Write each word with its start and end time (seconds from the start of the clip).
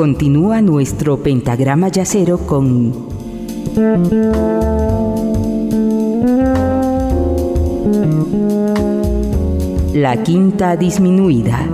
continúa 0.00 0.62
nuestro 0.62 1.22
pentagrama 1.22 1.88
yacero 1.88 2.38
con 2.46 2.90
la 9.92 10.22
quinta 10.22 10.78
disminuida. 10.78 11.68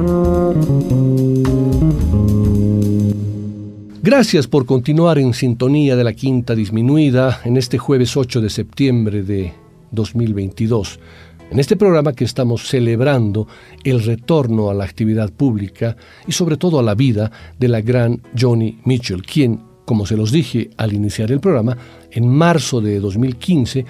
Gracias 4.03 4.49
por 4.49 4.67
continuar 4.67 5.21
en 5.21 5.33
sintonía 5.33 5.95
de 5.95 6.03
la 6.03 6.13
quinta 6.13 6.57
disminuida 6.57 7.43
en 7.45 7.57
este 7.57 7.79
jueves 7.79 8.17
8 8.17 8.41
de 8.41 8.51
septiembre 8.51 9.23
de 9.23 9.53
2022. 9.93 10.99
En 11.49 11.61
este 11.61 11.77
programa 11.77 12.13
que 12.13 12.25
estamos 12.25 12.67
celebrando 12.69 13.47
el 13.85 14.03
retorno 14.03 14.69
a 14.69 14.75
la 14.75 14.85
actividad 14.85 15.31
pública 15.31 15.97
y 16.27 16.33
sobre 16.33 16.57
todo 16.57 16.81
a 16.81 16.83
la 16.83 16.97
vida 16.97 17.31
de 17.59 17.69
la 17.69 17.81
gran 17.81 18.21
Johnny 18.39 18.81
Mitchell, 18.85 19.23
quien, 19.23 19.61
como 19.85 20.07
se 20.07 20.17
los 20.17 20.33
dije 20.33 20.71
al 20.77 20.93
iniciar 20.93 21.31
el 21.31 21.39
programa, 21.39 21.77
en 22.11 22.29
marzo 22.29 22.81
de 22.81 22.99
2015 22.99 23.87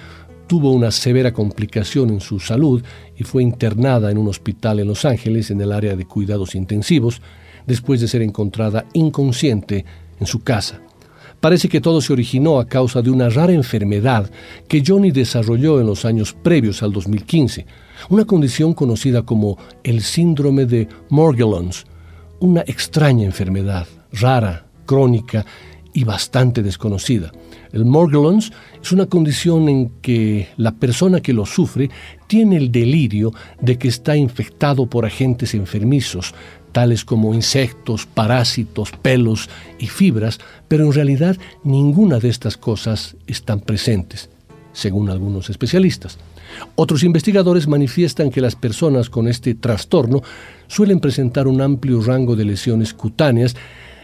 tuvo 0.46 0.70
una 0.72 0.90
severa 0.90 1.32
complicación 1.32 2.10
en 2.10 2.20
su 2.20 2.40
salud 2.40 2.82
y 3.16 3.24
fue 3.24 3.42
internada 3.42 4.10
en 4.10 4.18
un 4.18 4.28
hospital 4.28 4.78
en 4.80 4.88
Los 4.88 5.06
Ángeles 5.06 5.50
en 5.50 5.60
el 5.60 5.72
área 5.72 5.96
de 5.96 6.04
cuidados 6.04 6.54
intensivos 6.54 7.22
después 7.66 8.02
de 8.02 8.08
ser 8.08 8.20
encontrada 8.20 8.84
inconsciente 8.92 9.84
en 10.20 10.26
su 10.26 10.40
casa. 10.40 10.82
Parece 11.40 11.68
que 11.68 11.80
todo 11.80 12.00
se 12.00 12.12
originó 12.12 12.58
a 12.58 12.66
causa 12.66 13.02
de 13.02 13.10
una 13.10 13.28
rara 13.28 13.52
enfermedad 13.52 14.30
que 14.68 14.82
Johnny 14.84 15.10
desarrolló 15.10 15.80
en 15.80 15.86
los 15.86 16.04
años 16.04 16.32
previos 16.32 16.82
al 16.82 16.92
2015, 16.92 17.66
una 18.08 18.24
condición 18.24 18.74
conocida 18.74 19.22
como 19.22 19.58
el 19.84 20.02
síndrome 20.02 20.64
de 20.64 20.88
Morgellons, 21.10 21.84
una 22.40 22.62
extraña 22.62 23.24
enfermedad, 23.24 23.86
rara, 24.12 24.66
crónica 24.86 25.44
y 25.92 26.04
bastante 26.04 26.62
desconocida. 26.62 27.32
El 27.72 27.84
Morgellons 27.84 28.52
es 28.82 28.92
una 28.92 29.06
condición 29.06 29.68
en 29.68 29.90
que 30.02 30.48
la 30.56 30.72
persona 30.72 31.20
que 31.20 31.32
lo 31.32 31.46
sufre 31.46 31.90
tiene 32.26 32.56
el 32.56 32.70
delirio 32.70 33.32
de 33.60 33.78
que 33.78 33.88
está 33.88 34.16
infectado 34.16 34.86
por 34.86 35.06
agentes 35.06 35.54
enfermizos, 35.54 36.34
tales 36.76 37.06
como 37.06 37.32
insectos, 37.32 38.04
parásitos, 38.04 38.90
pelos 39.00 39.48
y 39.78 39.86
fibras, 39.86 40.38
pero 40.68 40.84
en 40.84 40.92
realidad 40.92 41.34
ninguna 41.64 42.18
de 42.18 42.28
estas 42.28 42.58
cosas 42.58 43.16
están 43.26 43.60
presentes, 43.60 44.28
según 44.74 45.08
algunos 45.08 45.48
especialistas. 45.48 46.18
Otros 46.74 47.02
investigadores 47.02 47.66
manifiestan 47.66 48.28
que 48.28 48.42
las 48.42 48.56
personas 48.56 49.08
con 49.08 49.26
este 49.26 49.54
trastorno 49.54 50.20
suelen 50.66 51.00
presentar 51.00 51.48
un 51.48 51.62
amplio 51.62 52.02
rango 52.02 52.36
de 52.36 52.44
lesiones 52.44 52.92
cutáneas 52.92 53.56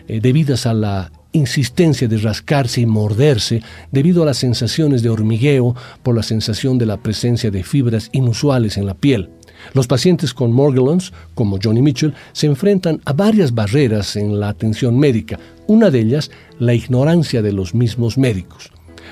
eh, 0.09 0.21
debidas 0.23 0.65
a 0.65 0.73
la 0.73 1.13
insistencia 1.33 2.09
de 2.09 2.17
rascarse 2.17 2.81
y 2.81 2.87
morderse 2.87 3.63
debido 3.91 4.23
a 4.23 4.27
las 4.27 4.39
sensaciones 4.39 5.03
de 5.03 5.11
hormigueo 5.11 5.77
por 6.03 6.17
la 6.17 6.23
sensación 6.23 6.79
de 6.79 6.87
la 6.87 6.97
presencia 6.97 7.51
de 7.51 7.65
fibras 7.65 8.09
inusuales 8.13 8.79
en 8.79 8.87
la 8.87 8.95
piel. 8.95 9.29
Los 9.75 9.87
pacientes 9.87 10.35
con 10.35 10.53
Morgellons, 10.53 11.13
como 11.35 11.59
Johnny 11.63 11.83
Mitchell, 11.83 12.15
se 12.33 12.47
enfrentan 12.47 13.01
a 13.05 13.13
varias 13.13 13.55
barreras 13.55 14.17
en 14.17 14.39
la 14.39 14.49
atención 14.49 14.99
médica, 14.99 15.39
una 15.67 15.91
de 15.91 16.01
ellas 16.01 16.31
la 16.59 16.75
ignorancia 16.75 17.43
de 17.43 17.53
los 17.53 17.75
mismos 17.75 18.19
médicos. 18.19 18.71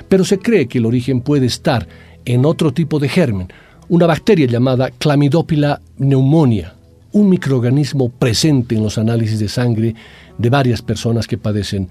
Pero 0.09 0.25
se 0.25 0.39
cree 0.39 0.67
que 0.67 0.79
el 0.79 0.87
origen 0.87 1.21
puede 1.21 1.47
estar 1.47 1.87
en 2.25 2.45
otro 2.45 2.73
tipo 2.73 2.99
de 2.99 3.09
germen, 3.09 3.49
una 3.89 4.07
bacteria 4.07 4.47
llamada 4.47 4.91
Chlamydopila 4.99 5.81
pneumonia, 5.97 6.75
un 7.13 7.29
microorganismo 7.29 8.09
presente 8.09 8.77
en 8.77 8.83
los 8.83 8.99
análisis 8.99 9.39
de 9.39 9.49
sangre 9.49 9.95
de 10.39 10.51
varias 10.51 10.81
personas 10.81 11.27
que 11.27 11.39
padecen 11.39 11.89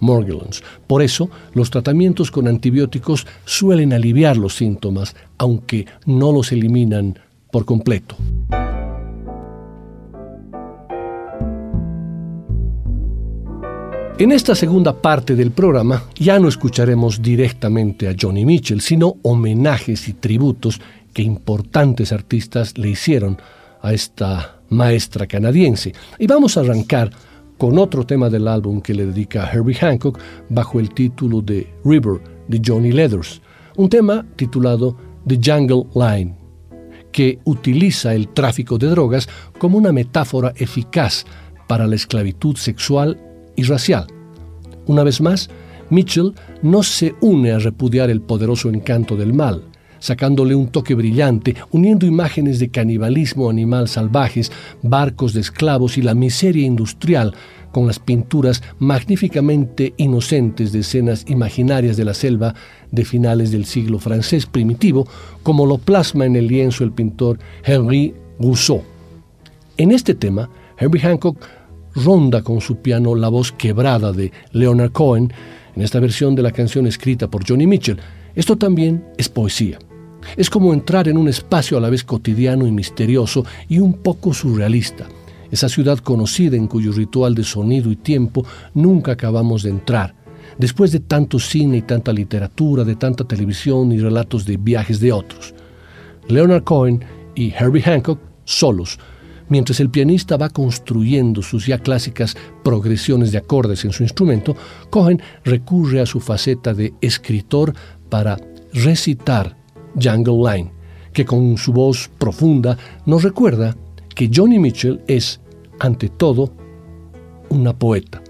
Morgellons. 0.00 0.62
Por 0.86 1.02
eso, 1.02 1.30
los 1.54 1.70
tratamientos 1.70 2.30
con 2.30 2.48
antibióticos 2.48 3.26
suelen 3.44 3.92
aliviar 3.92 4.36
los 4.36 4.54
síntomas, 4.54 5.14
aunque 5.38 5.86
no 6.06 6.32
los 6.32 6.52
eliminan 6.52 7.18
por 7.54 7.64
completo. 7.64 8.16
En 14.18 14.32
esta 14.32 14.56
segunda 14.56 15.00
parte 15.00 15.36
del 15.36 15.52
programa 15.52 16.02
ya 16.16 16.40
no 16.40 16.48
escucharemos 16.48 17.22
directamente 17.22 18.08
a 18.08 18.16
Johnny 18.20 18.44
Mitchell, 18.44 18.80
sino 18.80 19.18
homenajes 19.22 20.08
y 20.08 20.14
tributos 20.14 20.80
que 21.12 21.22
importantes 21.22 22.10
artistas 22.10 22.76
le 22.76 22.88
hicieron 22.88 23.38
a 23.82 23.92
esta 23.92 24.56
maestra 24.70 25.28
canadiense. 25.28 25.92
Y 26.18 26.26
vamos 26.26 26.56
a 26.56 26.62
arrancar 26.62 27.12
con 27.56 27.78
otro 27.78 28.04
tema 28.04 28.30
del 28.30 28.48
álbum 28.48 28.80
que 28.80 28.94
le 28.94 29.06
dedica 29.06 29.44
a 29.44 29.52
Herbie 29.52 29.76
Hancock 29.76 30.18
bajo 30.48 30.80
el 30.80 30.92
título 30.92 31.40
de 31.40 31.72
River 31.84 32.20
de 32.48 32.60
Johnny 32.66 32.90
Leathers, 32.90 33.40
un 33.76 33.88
tema 33.88 34.26
titulado 34.34 34.96
The 35.24 35.38
Jungle 35.40 35.84
Line 35.94 36.43
que 37.14 37.38
utiliza 37.44 38.12
el 38.12 38.26
tráfico 38.26 38.76
de 38.76 38.88
drogas 38.88 39.28
como 39.60 39.78
una 39.78 39.92
metáfora 39.92 40.52
eficaz 40.56 41.24
para 41.68 41.86
la 41.86 41.94
esclavitud 41.94 42.56
sexual 42.56 43.20
y 43.54 43.62
racial. 43.62 44.08
Una 44.86 45.04
vez 45.04 45.20
más, 45.20 45.48
Mitchell 45.90 46.34
no 46.62 46.82
se 46.82 47.14
une 47.20 47.52
a 47.52 47.60
repudiar 47.60 48.10
el 48.10 48.20
poderoso 48.20 48.68
encanto 48.68 49.14
del 49.14 49.32
mal, 49.32 49.62
sacándole 50.00 50.56
un 50.56 50.66
toque 50.66 50.96
brillante, 50.96 51.54
uniendo 51.70 52.04
imágenes 52.04 52.58
de 52.58 52.70
canibalismo 52.70 53.48
animal 53.48 53.86
salvajes, 53.86 54.50
barcos 54.82 55.34
de 55.34 55.40
esclavos 55.42 55.96
y 55.96 56.02
la 56.02 56.14
miseria 56.14 56.66
industrial 56.66 57.32
con 57.74 57.88
las 57.88 57.98
pinturas 57.98 58.62
magníficamente 58.78 59.94
inocentes 59.96 60.70
de 60.70 60.78
escenas 60.78 61.24
imaginarias 61.26 61.96
de 61.96 62.04
la 62.04 62.14
selva 62.14 62.54
de 62.92 63.04
finales 63.04 63.50
del 63.50 63.64
siglo 63.64 63.98
francés 63.98 64.46
primitivo, 64.46 65.08
como 65.42 65.66
lo 65.66 65.78
plasma 65.78 66.24
en 66.24 66.36
el 66.36 66.46
lienzo 66.46 66.84
el 66.84 66.92
pintor 66.92 67.40
Henri 67.64 68.14
Rousseau. 68.38 68.80
En 69.76 69.90
este 69.90 70.14
tema, 70.14 70.48
Herbie 70.78 71.00
Hancock 71.00 71.36
ronda 71.96 72.42
con 72.42 72.60
su 72.60 72.76
piano 72.76 73.16
la 73.16 73.28
voz 73.28 73.50
quebrada 73.50 74.12
de 74.12 74.30
Leonard 74.52 74.92
Cohen 74.92 75.32
en 75.74 75.82
esta 75.82 75.98
versión 75.98 76.36
de 76.36 76.42
la 76.42 76.52
canción 76.52 76.86
escrita 76.86 77.28
por 77.28 77.44
Johnny 77.44 77.66
Mitchell. 77.66 77.98
Esto 78.36 78.56
también 78.56 79.04
es 79.18 79.28
poesía. 79.28 79.80
Es 80.36 80.48
como 80.48 80.72
entrar 80.72 81.08
en 81.08 81.16
un 81.16 81.26
espacio 81.26 81.76
a 81.76 81.80
la 81.80 81.90
vez 81.90 82.04
cotidiano 82.04 82.68
y 82.68 82.70
misterioso 82.70 83.44
y 83.68 83.80
un 83.80 83.94
poco 83.94 84.32
surrealista 84.32 85.08
esa 85.54 85.68
ciudad 85.68 85.98
conocida 85.98 86.56
en 86.56 86.66
cuyo 86.66 86.90
ritual 86.90 87.34
de 87.34 87.44
sonido 87.44 87.90
y 87.92 87.96
tiempo 87.96 88.44
nunca 88.74 89.12
acabamos 89.12 89.62
de 89.62 89.70
entrar, 89.70 90.14
después 90.58 90.90
de 90.90 90.98
tanto 90.98 91.38
cine 91.38 91.76
y 91.76 91.82
tanta 91.82 92.12
literatura, 92.12 92.82
de 92.82 92.96
tanta 92.96 93.24
televisión 93.24 93.92
y 93.92 93.98
relatos 93.98 94.44
de 94.44 94.56
viajes 94.56 94.98
de 94.98 95.12
otros. 95.12 95.54
Leonard 96.26 96.64
Cohen 96.64 97.04
y 97.36 97.52
Herbie 97.52 97.82
Hancock 97.82 98.18
solos, 98.44 98.98
mientras 99.48 99.78
el 99.78 99.90
pianista 99.90 100.36
va 100.36 100.48
construyendo 100.48 101.40
sus 101.40 101.66
ya 101.66 101.78
clásicas 101.78 102.36
progresiones 102.64 103.30
de 103.30 103.38
acordes 103.38 103.84
en 103.84 103.92
su 103.92 104.02
instrumento, 104.02 104.56
Cohen 104.90 105.22
recurre 105.44 106.00
a 106.00 106.06
su 106.06 106.18
faceta 106.18 106.74
de 106.74 106.94
escritor 107.00 107.74
para 108.08 108.36
recitar 108.72 109.56
Jungle 110.02 110.52
Line, 110.52 110.72
que 111.12 111.24
con 111.24 111.56
su 111.58 111.72
voz 111.72 112.10
profunda 112.18 112.76
nos 113.06 113.22
recuerda 113.22 113.76
que 114.14 114.30
Johnny 114.32 114.58
Mitchell 114.58 115.00
es, 115.06 115.40
ante 115.80 116.08
todo, 116.08 116.52
una 117.50 117.72
poeta, 117.78 118.22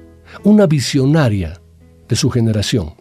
una 0.44 0.66
visionaria 0.66 1.60
de 2.08 2.16
su 2.16 2.30
generación. 2.30 2.94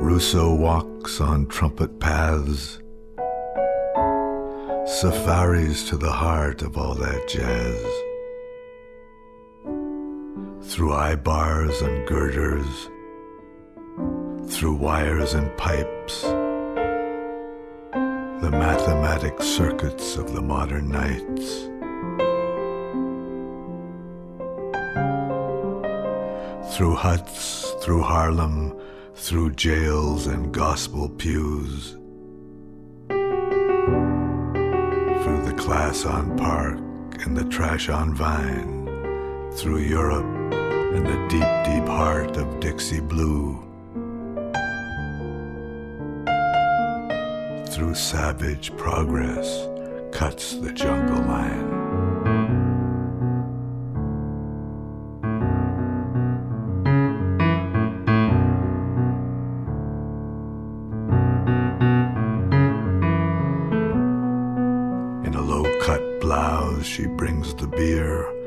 Rousseau 0.00 0.54
walks 0.54 1.20
on 1.20 1.46
trumpet 1.46 1.98
paths 1.98 2.78
safaris 5.00 5.88
to 5.88 5.96
the 5.96 6.12
heart 6.12 6.62
of 6.62 6.76
all 6.76 6.94
that 6.94 7.26
jazz. 7.28 8.11
Through 10.64 10.92
eye 10.94 11.16
bars 11.16 11.82
and 11.82 12.06
girders, 12.06 12.88
through 14.48 14.74
wires 14.74 15.34
and 15.34 15.56
pipes, 15.56 16.22
the 17.92 18.50
mathematic 18.50 19.42
circuits 19.42 20.16
of 20.16 20.34
the 20.34 20.42
modern 20.42 20.90
nights. 20.90 21.68
Through 26.76 26.94
huts, 26.94 27.74
through 27.82 28.02
Harlem, 28.02 28.74
through 29.14 29.52
jails 29.52 30.26
and 30.26 30.52
gospel 30.52 31.08
pews 31.08 31.96
through 35.22 35.44
the 35.44 35.54
class 35.56 36.04
on 36.04 36.36
Park 36.36 36.78
and 37.24 37.36
the 37.36 37.44
trash 37.44 37.88
on 37.88 38.12
Vine, 38.12 38.86
through 39.52 39.78
Europe, 39.78 40.41
in 40.94 41.04
the 41.04 41.28
deep, 41.28 41.50
deep 41.64 41.86
heart 41.88 42.36
of 42.36 42.60
Dixie 42.60 43.00
Blue. 43.00 43.58
Through 47.70 47.94
savage 47.94 48.76
progress 48.76 49.68
cuts 50.12 50.56
the 50.56 50.72
jungle 50.72 51.22
line. 51.22 51.70
In 65.24 65.34
a 65.34 65.40
low 65.40 65.64
cut 65.80 66.02
blouse, 66.20 66.84
she 66.84 67.06
brings 67.06 67.54
the 67.54 67.66
beer. 67.66 68.41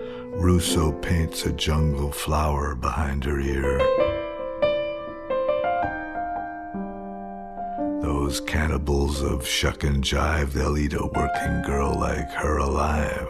Russo 0.55 0.93
paints 1.01 1.45
a 1.45 1.51
jungle 1.51 2.13
flower 2.13 2.75
behind 2.75 3.25
her 3.25 3.41
ear. 3.41 3.77
Those 8.01 8.39
cannibals 8.39 9.21
of 9.21 9.45
shuck 9.45 9.83
and 9.83 10.01
jive, 10.01 10.53
they'll 10.53 10.77
eat 10.77 10.93
a 10.93 11.05
working 11.07 11.61
girl 11.63 11.93
like 11.99 12.31
her 12.31 12.59
alive. 12.59 13.27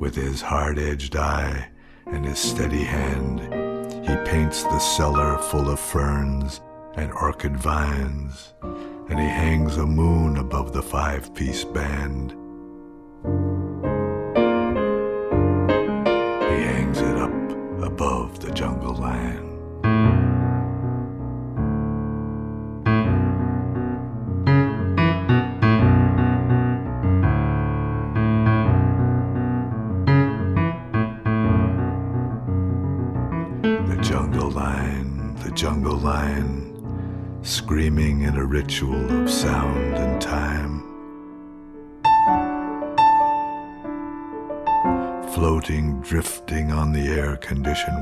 With 0.00 0.14
his 0.14 0.40
hard 0.40 0.78
edged 0.78 1.14
eye 1.14 1.68
and 2.06 2.24
his 2.24 2.38
steady 2.38 2.84
hand, 2.84 3.40
he 4.08 4.16
paints 4.24 4.62
the 4.62 4.78
cellar 4.78 5.36
full 5.36 5.68
of 5.68 5.78
ferns 5.78 6.62
and 6.94 7.12
orchid 7.12 7.58
vines 7.58 8.54
and 8.62 9.18
he 9.18 9.26
hangs 9.26 9.76
a 9.76 9.84
moon 9.84 10.38
above 10.38 10.72
the 10.72 10.82
five 10.82 11.34
piece 11.34 11.62
band. 11.62 12.34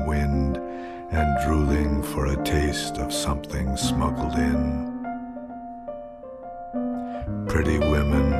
Wind, 0.05 0.57
and 1.11 1.37
drooling 1.45 2.03
for 2.03 2.27
a 2.27 2.43
taste 2.43 2.97
of 2.97 3.13
something 3.13 3.75
smuggled 3.77 4.35
in. 4.35 5.05
Pretty 7.47 7.77
women 7.79 8.31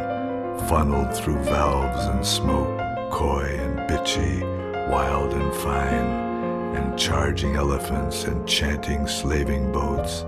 funneled 0.67 1.15
through 1.15 1.41
valves 1.43 2.05
and 2.05 2.25
smoke, 2.25 2.77
coy 3.11 3.57
and 3.59 3.79
bitchy, 3.89 4.41
wild 4.89 5.33
and 5.33 5.53
fine, 5.55 6.75
and 6.75 6.97
charging 6.97 7.55
elephants 7.55 8.23
and 8.25 8.47
chanting 8.47 9.07
slaving 9.07 9.71
boats 9.71 10.25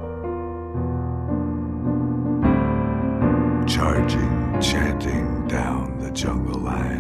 charging, 3.70 4.60
chanting 4.60 5.48
down 5.48 6.00
the 6.00 6.10
jungle 6.12 6.60
line. 6.60 6.99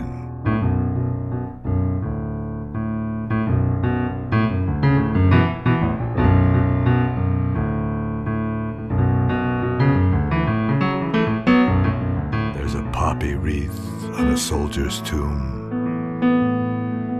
Tomb. 15.02 15.70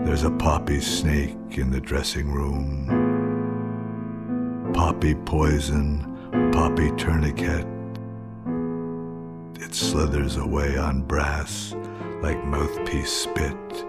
There's 0.04 0.24
a 0.24 0.30
poppy 0.30 0.80
snake 0.80 1.36
in 1.50 1.70
the 1.70 1.80
dressing 1.80 2.30
room. 2.32 2.86
Poppy 4.74 5.14
poison, 5.14 6.06
poppy 6.52 6.90
tourniquet, 6.96 7.66
it 9.70 9.74
slithers 9.74 10.36
away 10.36 10.76
on 10.76 11.02
brass 11.02 11.74
like 12.22 12.44
mouthpiece 12.44 13.12
spit. 13.12 13.84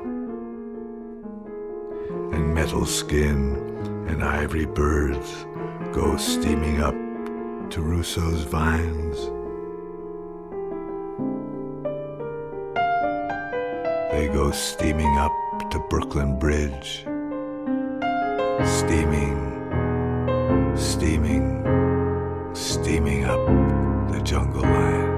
And 2.33 2.53
metal 2.53 2.85
skin 2.85 3.55
and 4.07 4.23
ivory 4.23 4.65
birds 4.65 5.45
go 5.91 6.17
steaming 6.17 6.81
up 6.81 6.93
to 7.71 7.81
Russo's 7.81 8.43
vines. 8.43 9.17
They 14.21 14.27
go 14.27 14.51
steaming 14.51 15.17
up 15.17 15.31
to 15.71 15.79
Brooklyn 15.89 16.37
Bridge. 16.37 16.99
Steaming, 18.63 19.35
steaming, 20.77 21.65
steaming 22.53 23.25
up 23.25 23.43
the 24.11 24.21
jungle 24.23 24.61
line. 24.61 25.10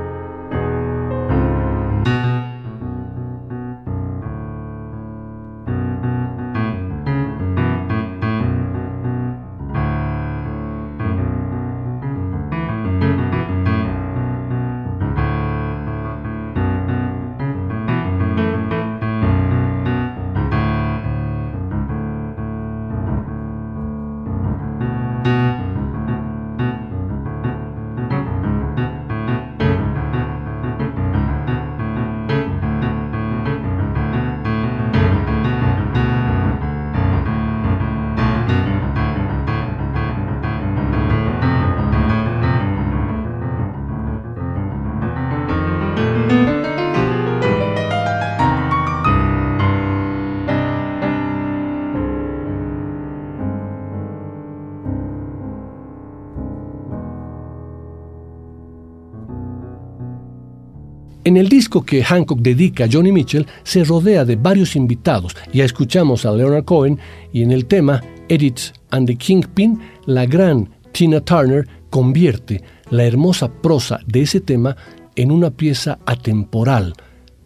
En 61.26 61.38
el 61.38 61.48
disco 61.48 61.86
que 61.86 62.04
Hancock 62.04 62.40
dedica 62.40 62.84
a 62.84 62.90
Johnny 62.92 63.14
Mitchell 63.14 63.48
se 63.64 63.86
rodea 63.86 64.26
de 64.26 64.36
varios 64.36 64.76
invitados. 64.76 65.38
Ya 65.54 65.64
escuchamos 65.64 66.26
a 66.26 66.34
Leonard 66.34 66.66
Cohen 66.66 67.00
y 67.32 67.44
en 67.44 67.52
el 67.52 67.66
tema 67.66 68.02
Edith 68.28 68.74
and 68.92 69.08
the 69.08 69.16
Kingpin, 69.16 69.80
la 70.06 70.26
gran 70.26 70.70
Tina 70.92 71.22
Turner 71.22 71.66
convierte 71.90 72.62
la 72.90 73.06
hermosa 73.06 73.50
prosa 73.50 74.02
de 74.06 74.24
ese 74.24 74.42
tema 74.42 74.76
en 75.16 75.32
una 75.32 75.50
pieza 75.50 75.98
atemporal 76.06 76.94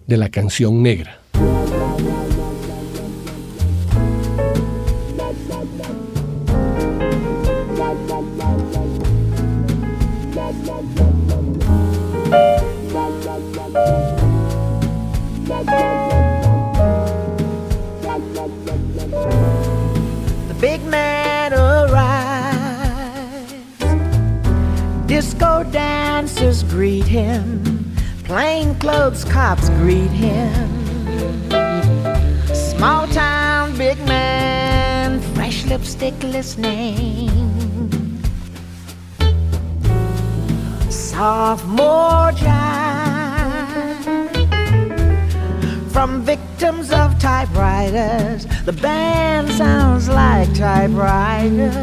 de 0.08 0.18
la 0.18 0.30
canción 0.30 0.82
negra. 0.82 1.20
Greet 27.08 27.24
him, 27.24 27.96
plainclothes 28.26 29.24
cops 29.26 29.70
greet 29.82 30.12
him. 30.12 30.68
Small 32.54 33.08
town 33.08 33.78
big 33.78 33.98
man, 34.06 35.22
fresh 35.34 35.66
lipstick 35.66 36.22
listening. 36.24 37.30
Sophomore 40.90 42.32
jive 42.34 43.12
from 45.92 46.22
victims 46.24 46.92
of 46.92 47.18
typewriters. 47.20 48.46
The 48.66 48.74
band 48.74 49.50
sounds 49.52 50.10
like 50.10 50.54
typewriters. 50.54 51.74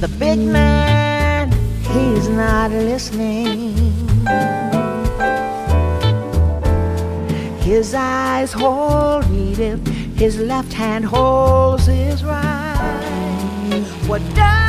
The 0.00 0.08
big 0.18 0.38
man, 0.38 1.13
he's 1.94 2.28
not 2.28 2.70
listening. 2.70 3.74
His 7.60 7.94
eyes 7.94 8.52
hold 8.52 9.24
Edith, 9.30 9.86
his 10.16 10.38
left 10.38 10.72
hand 10.72 11.04
holds 11.04 11.86
his 11.86 12.24
right. 12.24 13.84
What 14.06 14.22
does 14.34 14.63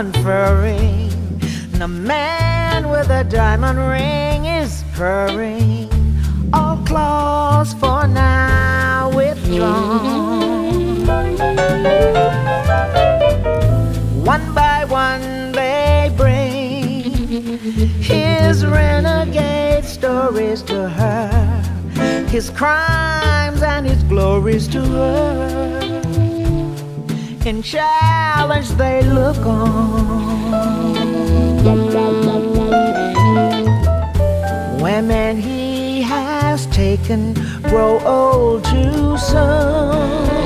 conferring. 0.00 1.10
The 1.72 1.86
man 1.86 2.88
with 2.88 3.10
a 3.10 3.22
diamond 3.22 3.78
ring 3.78 4.46
is 4.46 4.82
purring. 4.94 5.90
All 6.54 6.78
claws 6.86 7.74
for 7.74 8.06
now 8.06 9.10
withdrawn. 9.14 11.04
One 14.24 14.54
by 14.54 14.86
one 14.86 15.52
they 15.52 16.10
bring 16.16 17.12
his 18.00 18.64
renegade 18.64 19.84
stories 19.84 20.62
to 20.62 20.88
her, 20.88 21.28
his 22.28 22.48
crimes 22.48 23.62
and 23.62 23.86
his 23.86 24.02
glories 24.04 24.66
to 24.68 24.80
her. 24.80 25.89
In 27.50 27.62
challenge 27.64 28.68
they 28.78 29.02
look 29.02 29.44
on. 29.44 30.36
Women 34.80 35.36
he 35.36 36.00
has 36.02 36.66
taken 36.66 37.34
grow 37.64 37.98
old 38.06 38.64
too 38.66 39.18
soon. 39.18 40.39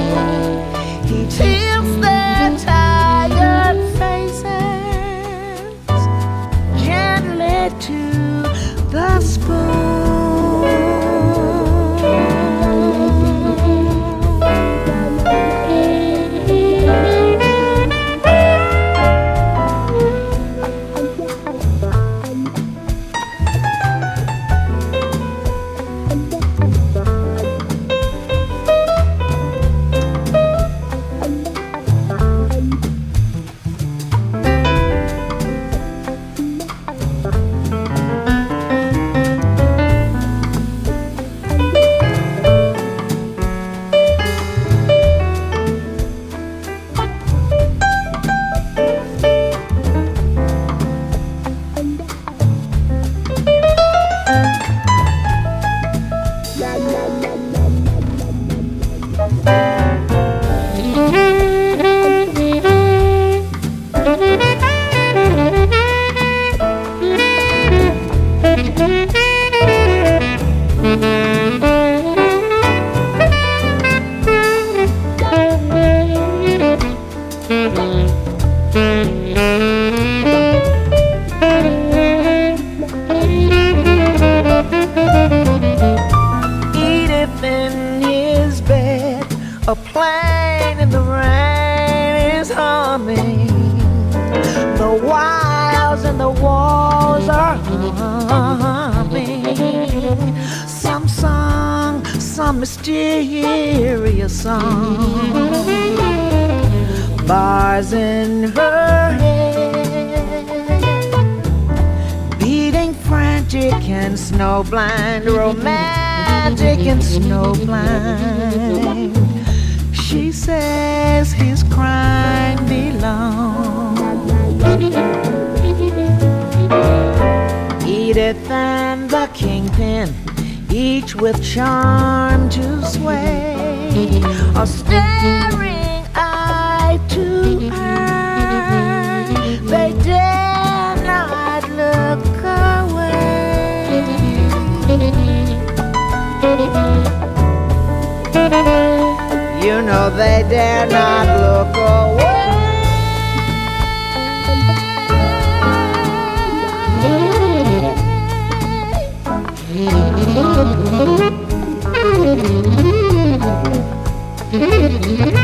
Thank 165.17 165.39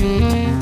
you. 0.00 0.55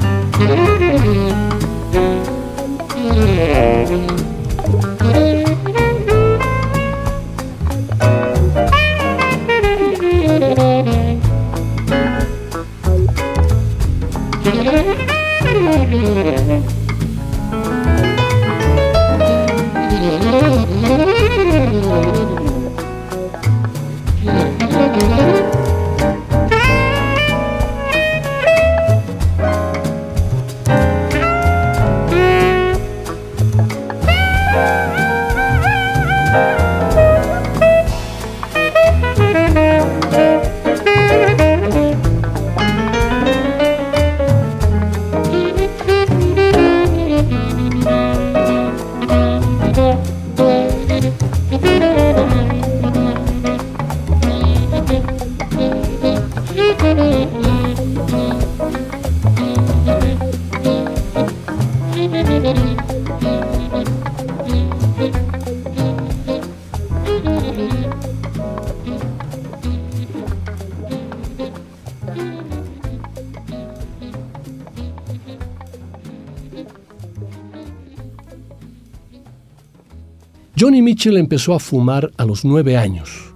Mitchell 81.04 81.18
empezó 81.18 81.52
a 81.52 81.60
fumar 81.60 82.12
a 82.16 82.24
los 82.24 82.46
nueve 82.46 82.78
años 82.78 83.34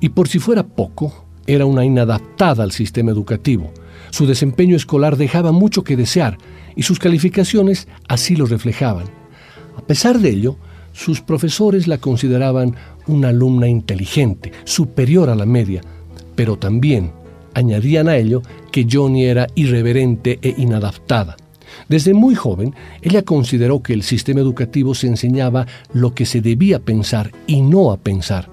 y 0.00 0.08
por 0.08 0.26
si 0.26 0.38
fuera 0.38 0.66
poco, 0.66 1.26
era 1.46 1.66
una 1.66 1.84
inadaptada 1.84 2.62
al 2.62 2.72
sistema 2.72 3.10
educativo. 3.10 3.74
Su 4.08 4.26
desempeño 4.26 4.74
escolar 4.74 5.18
dejaba 5.18 5.52
mucho 5.52 5.84
que 5.84 5.98
desear 5.98 6.38
y 6.76 6.82
sus 6.82 6.98
calificaciones 6.98 7.88
así 8.08 8.36
lo 8.36 8.46
reflejaban. 8.46 9.04
A 9.76 9.82
pesar 9.82 10.18
de 10.18 10.30
ello, 10.30 10.56
sus 10.94 11.20
profesores 11.20 11.86
la 11.86 11.98
consideraban 11.98 12.76
una 13.06 13.28
alumna 13.28 13.68
inteligente, 13.68 14.52
superior 14.64 15.28
a 15.28 15.34
la 15.34 15.44
media, 15.44 15.82
pero 16.36 16.56
también 16.56 17.12
añadían 17.52 18.08
a 18.08 18.16
ello 18.16 18.40
que 18.72 18.86
Johnny 18.90 19.26
era 19.26 19.46
irreverente 19.56 20.38
e 20.40 20.54
inadaptada. 20.56 21.36
Desde 21.88 22.14
muy 22.14 22.34
joven, 22.34 22.74
ella 23.02 23.22
consideró 23.22 23.82
que 23.82 23.92
el 23.92 24.02
sistema 24.02 24.40
educativo 24.40 24.94
se 24.94 25.06
enseñaba 25.06 25.66
lo 25.92 26.14
que 26.14 26.26
se 26.26 26.40
debía 26.40 26.78
pensar 26.78 27.32
y 27.46 27.62
no 27.62 27.92
a 27.92 27.96
pensar. 27.96 28.48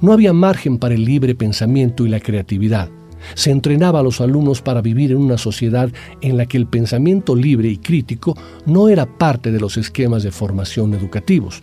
No 0.00 0.12
había 0.12 0.32
margen 0.32 0.78
para 0.78 0.94
el 0.94 1.04
libre 1.04 1.34
pensamiento 1.34 2.06
y 2.06 2.08
la 2.08 2.20
creatividad. 2.20 2.88
Se 3.34 3.50
entrenaba 3.50 4.00
a 4.00 4.02
los 4.02 4.20
alumnos 4.20 4.60
para 4.60 4.82
vivir 4.82 5.12
en 5.12 5.18
una 5.18 5.38
sociedad 5.38 5.90
en 6.20 6.36
la 6.36 6.46
que 6.46 6.58
el 6.58 6.66
pensamiento 6.66 7.34
libre 7.34 7.68
y 7.68 7.78
crítico 7.78 8.36
no 8.66 8.88
era 8.88 9.06
parte 9.06 9.50
de 9.50 9.60
los 9.60 9.76
esquemas 9.76 10.22
de 10.22 10.30
formación 10.30 10.92
educativos. 10.94 11.62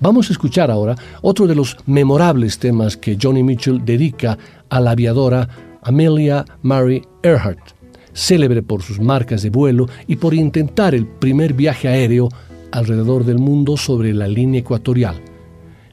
Vamos 0.00 0.28
a 0.30 0.32
escuchar 0.32 0.70
ahora 0.70 0.96
otro 1.20 1.46
de 1.46 1.54
los 1.54 1.76
memorables 1.84 2.58
temas 2.58 2.96
que 2.96 3.18
Johnny 3.20 3.42
Mitchell 3.42 3.84
dedica 3.84 4.38
a 4.70 4.80
la 4.80 4.92
aviadora 4.92 5.48
Amelia 5.82 6.44
Mary 6.62 7.02
Earhart 7.22 7.73
célebre 8.14 8.62
por 8.62 8.82
sus 8.82 9.00
marcas 9.00 9.42
de 9.42 9.50
vuelo 9.50 9.88
y 10.06 10.16
por 10.16 10.32
intentar 10.32 10.94
el 10.94 11.06
primer 11.06 11.52
viaje 11.52 11.88
aéreo 11.88 12.28
alrededor 12.72 13.24
del 13.24 13.38
mundo 13.38 13.76
sobre 13.76 14.14
la 14.14 14.26
línea 14.26 14.60
ecuatorial, 14.60 15.20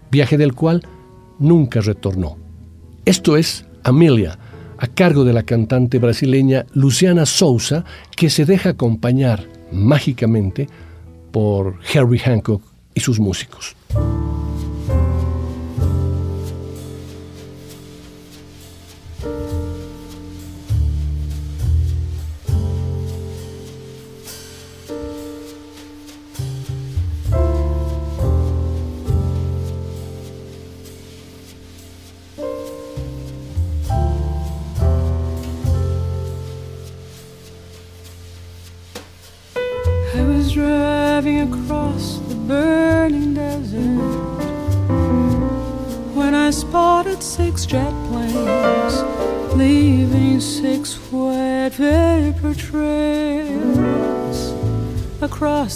viaje 0.09 0.37
del 0.37 0.53
cual 0.53 0.83
nunca 1.39 1.81
retornó. 1.81 2.37
Esto 3.03 3.35
es 3.35 3.65
Amelia, 3.83 4.37
a 4.77 4.87
cargo 4.87 5.23
de 5.23 5.33
la 5.33 5.43
cantante 5.43 5.99
brasileña 5.99 6.65
Luciana 6.73 7.25
Souza, 7.25 7.83
que 8.15 8.29
se 8.29 8.45
deja 8.45 8.69
acompañar 8.69 9.45
mágicamente 9.71 10.67
por 11.31 11.75
Harry 11.93 12.19
Hancock 12.19 12.63
y 12.93 12.99
sus 12.99 13.19
músicos. 13.19 13.75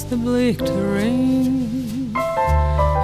The 0.10 0.18
bleak 0.18 0.58
terrain. 0.60 2.14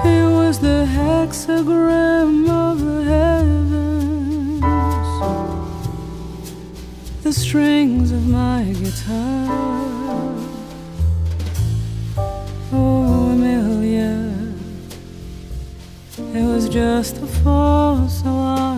It 0.04 0.24
was 0.30 0.58
the 0.60 0.86
hexagram 0.88 2.48
of 2.48 2.80
the 2.80 3.02
heavens, 3.04 4.62
the 7.24 7.32
strings 7.32 8.12
of 8.12 8.26
my 8.28 8.64
guitar. 8.82 9.48
Oh, 12.72 13.30
Amelia, 13.32 14.32
it 16.34 16.44
was 16.46 16.68
just 16.68 17.16
a 17.18 17.26
false 17.26 18.22
alarm. 18.22 18.71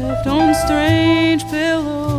Slept 0.00 0.26
on 0.26 0.54
strange 0.54 1.42
pillows 1.48 2.15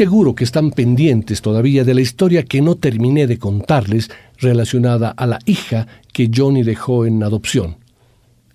seguro 0.00 0.34
que 0.34 0.44
están 0.44 0.70
pendientes 0.70 1.42
todavía 1.42 1.84
de 1.84 1.92
la 1.92 2.00
historia 2.00 2.42
que 2.42 2.62
no 2.62 2.76
terminé 2.76 3.26
de 3.26 3.38
contarles 3.38 4.10
relacionada 4.38 5.10
a 5.10 5.26
la 5.26 5.38
hija 5.44 5.86
que 6.14 6.30
Johnny 6.34 6.62
dejó 6.62 7.04
en 7.04 7.22
adopción. 7.22 7.76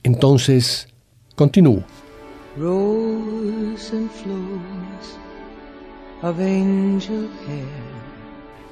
Entonces, 0.01 0.87
continúo. 1.35 1.83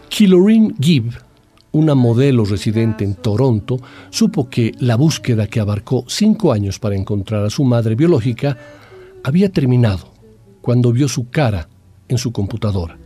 Kiloreen 0.10 0.76
Gibb, 0.80 1.14
una 1.74 1.94
modelo 1.94 2.44
residente 2.44 3.04
en 3.04 3.14
Toronto, 3.14 3.78
supo 4.10 4.50
que 4.50 4.72
la 4.80 4.96
búsqueda 4.96 5.46
que 5.46 5.60
abarcó 5.60 6.06
cinco 6.08 6.52
años 6.52 6.80
para 6.80 6.96
encontrar 6.96 7.46
a 7.46 7.52
su 7.52 7.64
madre 7.66 7.94
biológica 7.94 8.58
había 9.24 9.52
terminado 9.52 10.12
cuando 10.64 10.92
vio 10.92 11.08
su 11.08 11.30
cara 11.30 11.70
en 12.08 12.18
su 12.18 12.32
computadora. 12.32 12.98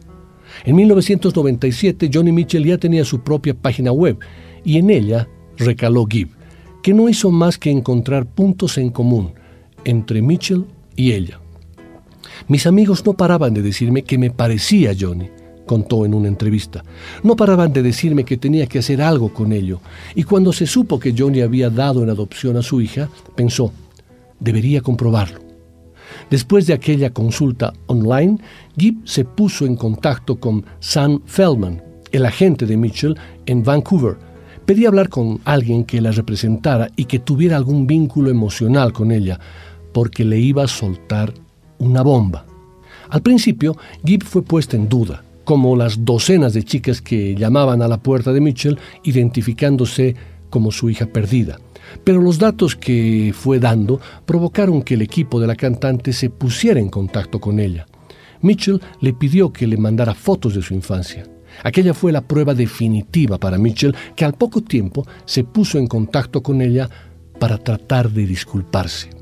En 0.66 0.76
1997 0.76 2.10
Johnny 2.14 2.32
Mitchell 2.32 2.66
ya 2.66 2.78
tenía 2.78 3.06
su 3.06 3.22
propia 3.22 3.54
página 3.54 3.92
web 3.92 4.18
y 4.64 4.78
en 4.78 4.90
ella 4.90 5.28
recaló 5.58 6.06
Gibb, 6.06 6.30
que 6.82 6.94
no 6.94 7.10
hizo 7.10 7.32
más 7.32 7.58
que 7.58 7.72
encontrar 7.72 8.26
puntos 8.26 8.78
en 8.78 8.90
común 8.90 9.34
entre 9.84 10.22
Mitchell 10.22 10.66
y 10.96 11.12
ella. 11.14 11.40
Mis 12.48 12.68
amigos 12.68 13.06
no 13.06 13.14
paraban 13.14 13.54
de 13.54 13.62
decirme 13.62 14.04
que 14.04 14.18
me 14.18 14.32
parecía 14.32 14.94
Johnny, 14.98 15.30
contó 15.66 16.06
en 16.06 16.14
una 16.14 16.28
entrevista. 16.28 16.84
No 17.24 17.36
paraban 17.36 17.74
de 17.74 17.84
decirme 17.84 18.24
que 18.24 18.38
tenía 18.38 18.68
que 18.68 18.80
hacer 18.80 19.02
algo 19.02 19.34
con 19.34 19.52
ello, 19.52 19.82
y 20.16 20.24
cuando 20.24 20.54
se 20.54 20.68
supo 20.68 21.00
que 21.00 21.14
Johnny 21.18 21.42
había 21.42 21.70
dado 21.70 22.04
en 22.04 22.10
adopción 22.10 22.58
a 22.58 22.62
su 22.62 22.82
hija, 22.82 23.10
pensó, 23.36 23.72
debería 24.40 24.82
comprobarlo. 24.82 25.47
Después 26.30 26.68
de 26.68 26.74
aquella 26.74 27.12
consulta 27.12 27.74
online, 27.88 28.38
Gibb 28.78 29.06
se 29.06 29.26
puso 29.26 29.66
en 29.66 29.76
contacto 29.76 30.40
con 30.40 30.66
Sam 30.80 31.22
Feldman, 31.26 31.82
el 32.12 32.26
agente 32.26 32.66
de 32.66 32.78
Mitchell 32.78 33.18
en 33.46 33.64
Vancouver. 33.64 34.18
Pedía 34.66 34.90
hablar 34.90 35.10
con 35.10 35.40
alguien 35.46 35.86
que 35.86 36.02
la 36.02 36.12
representara 36.12 36.90
y 36.96 37.06
que 37.06 37.20
tuviera 37.20 37.56
algún 37.56 37.88
vínculo 37.88 38.30
emocional 38.30 38.92
con 38.92 39.12
ella, 39.12 39.40
porque 39.94 40.26
le 40.26 40.40
iba 40.40 40.64
a 40.64 40.68
soltar 40.68 41.34
una 41.80 42.02
bomba. 42.02 42.46
Al 43.10 43.22
principio, 43.22 43.78
Gibb 44.04 44.24
fue 44.24 44.42
puesta 44.44 44.76
en 44.76 44.90
duda, 44.90 45.24
como 45.46 45.78
las 45.78 46.04
docenas 46.04 46.54
de 46.54 46.64
chicas 46.64 47.02
que 47.02 47.36
llamaban 47.36 47.82
a 47.82 47.88
la 47.88 48.02
puerta 48.02 48.34
de 48.34 48.42
Mitchell 48.42 48.78
identificándose 49.04 50.16
como 50.50 50.72
su 50.72 50.90
hija 50.90 51.06
perdida. 51.06 51.60
Pero 52.04 52.22
los 52.22 52.38
datos 52.38 52.76
que 52.76 53.34
fue 53.36 53.60
dando 53.60 54.00
provocaron 54.26 54.82
que 54.82 54.96
el 54.96 55.02
equipo 55.02 55.40
de 55.40 55.48
la 55.48 55.56
cantante 55.56 56.14
se 56.14 56.30
pusiera 56.30 56.80
en 56.80 56.90
contacto 56.90 57.40
con 57.40 57.60
ella. 57.60 57.86
Mitchell 58.42 58.82
le 59.02 59.14
pidió 59.14 59.52
que 59.52 59.68
le 59.68 59.78
mandara 59.78 60.14
fotos 60.14 60.56
de 60.56 60.62
su 60.62 60.74
infancia. 60.74 61.26
Aquella 61.64 61.94
fue 61.94 62.12
la 62.12 62.22
prueba 62.22 62.54
definitiva 62.54 63.40
para 63.40 63.58
Mitchell, 63.58 63.96
que 64.16 64.26
al 64.26 64.34
poco 64.34 64.62
tiempo 64.62 65.06
se 65.26 65.44
puso 65.44 65.78
en 65.78 65.88
contacto 65.88 66.44
con 66.44 66.62
ella 66.62 66.90
para 67.40 67.58
tratar 67.58 68.12
de 68.12 68.26
disculparse. 68.26 69.17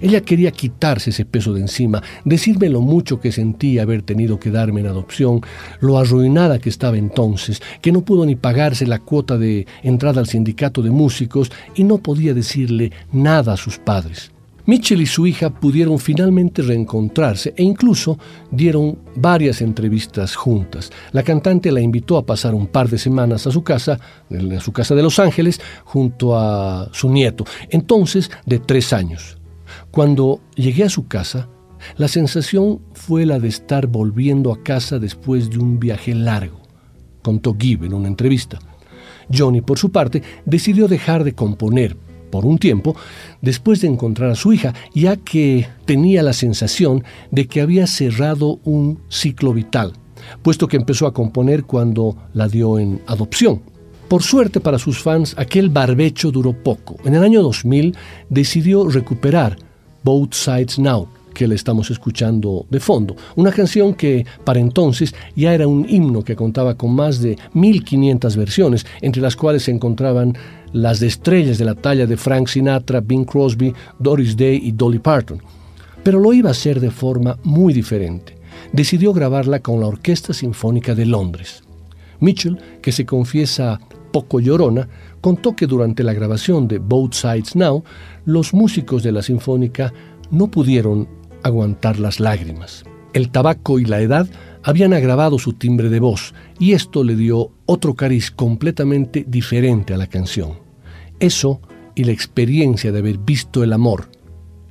Ella 0.00 0.20
quería 0.20 0.50
quitarse 0.50 1.10
ese 1.10 1.24
peso 1.24 1.52
de 1.52 1.60
encima, 1.60 2.02
decirme 2.24 2.68
lo 2.68 2.80
mucho 2.80 3.20
que 3.20 3.32
sentía 3.32 3.82
haber 3.82 4.02
tenido 4.02 4.38
que 4.38 4.50
darme 4.50 4.80
en 4.80 4.88
adopción, 4.88 5.40
lo 5.80 5.98
arruinada 5.98 6.58
que 6.58 6.68
estaba 6.68 6.96
entonces, 6.96 7.62
que 7.80 7.92
no 7.92 8.02
pudo 8.02 8.26
ni 8.26 8.36
pagarse 8.36 8.86
la 8.86 8.98
cuota 8.98 9.38
de 9.38 9.66
entrada 9.82 10.20
al 10.20 10.26
sindicato 10.26 10.82
de 10.82 10.90
músicos 10.90 11.50
y 11.74 11.84
no 11.84 11.98
podía 11.98 12.34
decirle 12.34 12.92
nada 13.12 13.54
a 13.54 13.56
sus 13.56 13.78
padres. 13.78 14.32
Mitchell 14.64 15.00
y 15.00 15.06
su 15.06 15.26
hija 15.26 15.50
pudieron 15.50 15.98
finalmente 15.98 16.62
reencontrarse 16.62 17.52
e 17.56 17.64
incluso 17.64 18.18
dieron 18.50 18.96
varias 19.16 19.60
entrevistas 19.60 20.36
juntas. 20.36 20.92
La 21.10 21.22
cantante 21.22 21.72
la 21.72 21.80
invitó 21.80 22.16
a 22.16 22.24
pasar 22.24 22.54
un 22.54 22.68
par 22.68 22.88
de 22.88 22.98
semanas 22.98 23.46
a 23.46 23.50
su 23.50 23.64
casa, 23.64 23.98
a 24.30 24.60
su 24.60 24.72
casa 24.72 24.94
de 24.94 25.02
Los 25.02 25.18
Ángeles, 25.18 25.60
junto 25.84 26.38
a 26.38 26.88
su 26.92 27.10
nieto, 27.10 27.44
entonces 27.70 28.30
de 28.46 28.60
tres 28.60 28.92
años. 28.92 29.41
Cuando 29.92 30.40
llegué 30.54 30.84
a 30.84 30.88
su 30.88 31.06
casa, 31.06 31.50
la 31.98 32.08
sensación 32.08 32.80
fue 32.94 33.26
la 33.26 33.38
de 33.38 33.48
estar 33.48 33.88
volviendo 33.88 34.50
a 34.50 34.62
casa 34.62 34.98
después 34.98 35.50
de 35.50 35.58
un 35.58 35.78
viaje 35.78 36.14
largo, 36.14 36.62
contó 37.20 37.54
Gibb 37.54 37.84
en 37.84 37.92
una 37.92 38.08
entrevista. 38.08 38.58
Johnny, 39.30 39.60
por 39.60 39.78
su 39.78 39.92
parte, 39.92 40.22
decidió 40.46 40.88
dejar 40.88 41.24
de 41.24 41.34
componer 41.34 41.98
por 42.30 42.46
un 42.46 42.56
tiempo 42.56 42.96
después 43.42 43.82
de 43.82 43.88
encontrar 43.88 44.30
a 44.30 44.34
su 44.34 44.54
hija, 44.54 44.72
ya 44.94 45.18
que 45.18 45.68
tenía 45.84 46.22
la 46.22 46.32
sensación 46.32 47.04
de 47.30 47.46
que 47.46 47.60
había 47.60 47.86
cerrado 47.86 48.60
un 48.64 48.98
ciclo 49.10 49.52
vital, 49.52 49.92
puesto 50.40 50.68
que 50.68 50.78
empezó 50.78 51.06
a 51.06 51.12
componer 51.12 51.64
cuando 51.64 52.16
la 52.32 52.48
dio 52.48 52.78
en 52.78 53.02
adopción. 53.06 53.60
Por 54.08 54.22
suerte 54.22 54.58
para 54.58 54.78
sus 54.78 55.02
fans, 55.02 55.34
aquel 55.36 55.68
barbecho 55.68 56.30
duró 56.30 56.54
poco. 56.54 56.96
En 57.04 57.14
el 57.14 57.22
año 57.22 57.42
2000 57.42 57.94
decidió 58.30 58.88
recuperar 58.88 59.58
Both 60.02 60.34
Sides 60.34 60.78
Now, 60.78 61.08
que 61.32 61.48
le 61.48 61.54
estamos 61.54 61.90
escuchando 61.90 62.66
de 62.70 62.80
fondo. 62.80 63.16
Una 63.36 63.52
canción 63.52 63.94
que 63.94 64.26
para 64.44 64.60
entonces 64.60 65.14
ya 65.34 65.54
era 65.54 65.66
un 65.66 65.88
himno 65.88 66.22
que 66.22 66.36
contaba 66.36 66.74
con 66.74 66.94
más 66.94 67.20
de 67.20 67.38
1500 67.54 68.36
versiones, 68.36 68.86
entre 69.00 69.22
las 69.22 69.36
cuales 69.36 69.64
se 69.64 69.70
encontraban 69.70 70.36
las 70.72 71.00
de 71.00 71.06
estrellas 71.06 71.58
de 71.58 71.64
la 71.64 71.74
talla 71.74 72.06
de 72.06 72.16
Frank 72.16 72.48
Sinatra, 72.48 73.00
Bing 73.00 73.24
Crosby, 73.24 73.74
Doris 73.98 74.36
Day 74.36 74.60
y 74.62 74.72
Dolly 74.72 74.98
Parton. 74.98 75.40
Pero 76.02 76.18
lo 76.18 76.32
iba 76.32 76.48
a 76.48 76.52
hacer 76.52 76.80
de 76.80 76.90
forma 76.90 77.38
muy 77.44 77.72
diferente. 77.72 78.36
Decidió 78.72 79.12
grabarla 79.12 79.60
con 79.60 79.80
la 79.80 79.86
Orquesta 79.86 80.32
Sinfónica 80.32 80.94
de 80.94 81.06
Londres. 81.06 81.62
Mitchell, 82.20 82.58
que 82.80 82.92
se 82.92 83.04
confiesa 83.04 83.80
poco 84.12 84.40
llorona, 84.40 84.88
contó 85.22 85.56
que 85.56 85.66
durante 85.66 86.02
la 86.02 86.12
grabación 86.12 86.68
de 86.68 86.78
Both 86.78 87.14
Sides 87.14 87.56
Now, 87.56 87.82
los 88.26 88.52
músicos 88.52 89.02
de 89.02 89.12
la 89.12 89.22
Sinfónica 89.22 89.94
no 90.30 90.48
pudieron 90.48 91.08
aguantar 91.42 91.98
las 91.98 92.20
lágrimas. 92.20 92.84
El 93.14 93.30
tabaco 93.30 93.78
y 93.78 93.84
la 93.86 94.00
edad 94.00 94.28
habían 94.62 94.92
agravado 94.92 95.38
su 95.38 95.54
timbre 95.54 95.88
de 95.88 96.00
voz 96.00 96.34
y 96.58 96.72
esto 96.72 97.04
le 97.04 97.16
dio 97.16 97.52
otro 97.66 97.94
cariz 97.94 98.30
completamente 98.30 99.24
diferente 99.26 99.94
a 99.94 99.96
la 99.96 100.06
canción. 100.06 100.58
Eso 101.20 101.60
y 101.94 102.04
la 102.04 102.12
experiencia 102.12 102.90
de 102.92 102.98
haber 102.98 103.18
visto 103.18 103.62
el 103.62 103.72
amor 103.72 104.08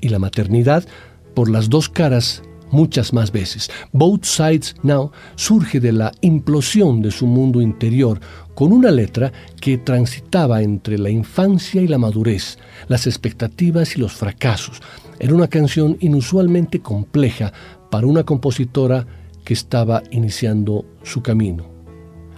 y 0.02 0.10
la 0.10 0.20
maternidad 0.20 0.86
por 1.34 1.50
las 1.50 1.70
dos 1.70 1.88
caras 1.88 2.44
muchas 2.72 3.14
más 3.14 3.32
veces. 3.32 3.70
Both 3.92 4.26
Sides 4.26 4.76
Now 4.82 5.12
surge 5.36 5.80
de 5.80 5.92
la 5.92 6.12
implosión 6.22 7.02
de 7.02 7.12
su 7.12 7.28
mundo 7.28 7.62
interior 7.62 8.20
con 8.56 8.72
una 8.72 8.92
letra 8.92 9.32
que 9.60 9.78
transitaba 9.78 10.62
entre 10.62 10.98
la 10.98 11.10
infancia 11.10 11.82
y 11.82 11.88
la 11.88 11.98
madurez, 11.98 12.58
las 12.88 13.08
expectativas 13.08 13.96
y 13.96 14.00
los 14.00 14.14
fracasos. 14.14 14.82
Era 15.20 15.34
una 15.34 15.48
canción 15.48 15.98
inusualmente 16.00 16.80
compleja 16.80 17.54
para 17.90 18.08
una 18.08 18.24
compositora 18.24 19.06
que 19.44 19.54
estaba 19.54 20.04
iniciando 20.12 20.86
su 21.04 21.22
camino. 21.22 21.66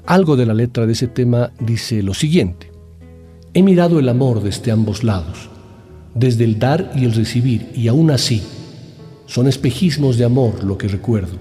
Algo 0.06 0.36
de 0.36 0.46
la 0.46 0.54
letra 0.54 0.86
de 0.86 0.94
ese 0.94 1.08
tema 1.08 1.52
dice 1.60 2.04
lo 2.04 2.14
siguiente. 2.14 2.72
He 3.54 3.64
mirado 3.64 4.00
el 4.00 4.10
amor 4.10 4.44
desde 4.44 4.72
ambos 4.72 5.04
lados, 5.04 5.50
desde 6.14 6.44
el 6.44 6.60
dar 6.60 6.92
y 6.96 7.06
el 7.06 7.14
recibir, 7.14 7.72
y 7.76 7.88
aún 7.88 8.12
así, 8.12 8.44
son 9.28 9.48
espejismos 9.48 10.18
de 10.18 10.26
amor 10.26 10.64
lo 10.64 10.78
que 10.78 10.88
recuerdo. 10.88 11.38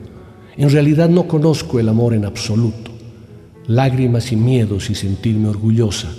En 0.56 0.70
realidad 0.70 1.08
no 1.08 1.26
conozco 1.26 1.80
el 1.80 1.88
amor 1.88 2.14
en 2.14 2.24
absoluto. 2.24 2.91
Lágrimas 3.66 4.32
y 4.32 4.36
miedos 4.36 4.90
y 4.90 4.94
sentirme 4.94 5.48
orgullosa 5.48 6.12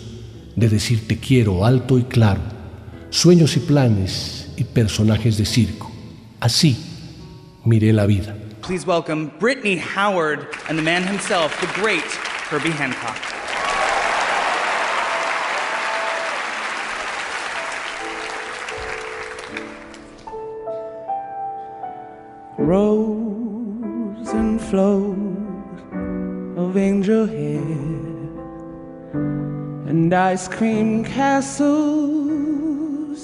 de 0.56 0.70
decir 0.70 1.08
te 1.08 1.20
quiero 1.20 1.66
alto 1.66 1.98
y 1.98 2.04
claro. 2.04 2.42
Sueños 3.10 3.58
y 3.58 3.60
planes 3.60 4.50
y 4.56 4.64
personajes 4.64 5.38
de 5.38 5.46
circo. 5.46 5.92
Así 6.40 6.78
miré 7.66 7.92
la 7.92 8.06
vida. 8.06 8.36
Please 8.62 8.86
welcome 8.88 9.30
Brittany 9.40 9.78
Howard 9.78 10.48
and 10.70 10.78
the 10.78 10.84
man 10.84 11.04
himself, 11.04 11.60
the 11.60 11.82
great 11.82 12.04
Herbie 12.50 12.72
Hancock. 12.72 13.18
Rose 22.58 24.30
and 24.30 24.62
flows 24.62 25.43
of 26.74 26.78
angel 26.78 27.28
hair 27.28 27.62
and 29.90 30.12
ice 30.12 30.48
cream 30.48 31.04
castles 31.04 31.70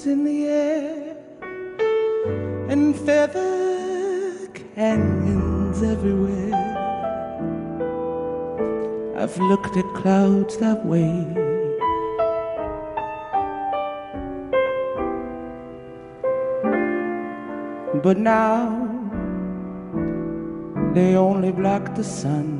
in 0.06 0.22
the 0.22 0.46
air 0.46 1.16
and 2.68 2.94
feather 2.94 4.46
canyons 4.54 5.82
everywhere. 5.82 6.54
I've 9.18 9.36
looked 9.38 9.76
at 9.76 9.86
clouds 10.00 10.56
that 10.58 10.86
way. 10.86 11.26
But 18.00 18.16
now 18.16 18.86
they 20.94 21.16
only 21.16 21.50
block 21.50 21.96
the 21.96 22.04
sun. 22.04 22.59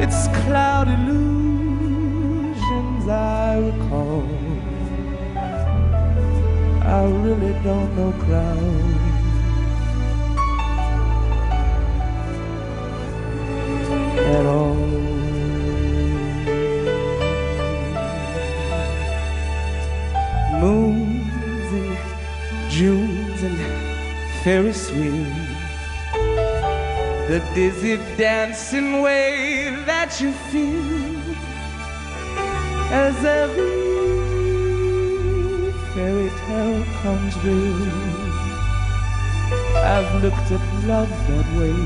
it's 0.00 0.28
cloud 0.44 0.88
illusions 0.88 1.38
I 3.08 3.58
recall. 3.58 4.28
I 6.82 7.04
really 7.24 7.52
don't 7.64 7.96
know 7.96 8.12
clouds 8.24 9.08
at 14.36 14.46
all. 14.46 14.76
Moons 20.60 21.68
and 21.80 21.96
Junes 22.70 23.42
and 23.42 23.58
Ferris 24.42 24.90
wheels 24.92 25.48
the 27.28 27.40
dizzy 27.54 27.96
dancing 28.16 29.02
way 29.02 29.47
that 29.88 30.20
you 30.20 30.32
feel 30.52 31.18
as 32.92 33.16
every 33.24 33.88
fairy 35.94 36.30
tale 36.44 36.84
comes 37.00 37.34
true. 37.40 37.90
I've 39.92 40.12
looked 40.22 40.48
at 40.56 40.64
love 40.84 41.08
that 41.28 41.48
way. 41.58 41.78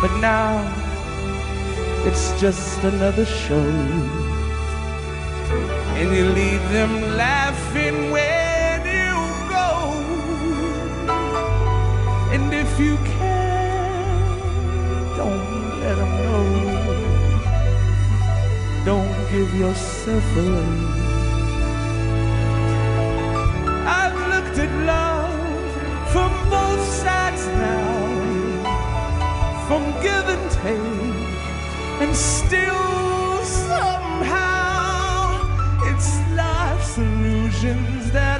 But 0.00 0.12
now 0.20 0.50
it's 2.06 2.26
just 2.40 2.82
another 2.82 3.26
show. 3.26 3.70
And 5.98 6.08
you 6.16 6.24
leave 6.40 6.64
them 6.70 6.92
laughing 7.18 8.10
when 8.10 8.80
you 8.98 9.16
go. 9.56 9.68
And 12.32 12.54
if 12.54 12.80
you 12.80 12.96
can, 12.96 13.29
don't 15.20 15.80
let 15.82 15.96
them 16.00 16.12
know. 16.24 16.46
Don't 18.90 19.16
give 19.32 19.50
yourself 19.62 20.26
away. 20.42 20.72
I've 24.00 24.18
looked 24.32 24.58
at 24.64 24.72
love 24.94 25.40
from 26.12 26.30
both 26.56 26.84
sides 27.04 27.44
now, 27.66 27.98
from 29.66 29.82
give 30.06 30.26
and 30.34 30.46
take, 30.62 31.18
and 32.02 32.12
still 32.16 33.44
somehow 33.68 34.64
it's 35.90 36.10
life's 36.42 36.96
illusions 36.96 38.10
that 38.12 38.39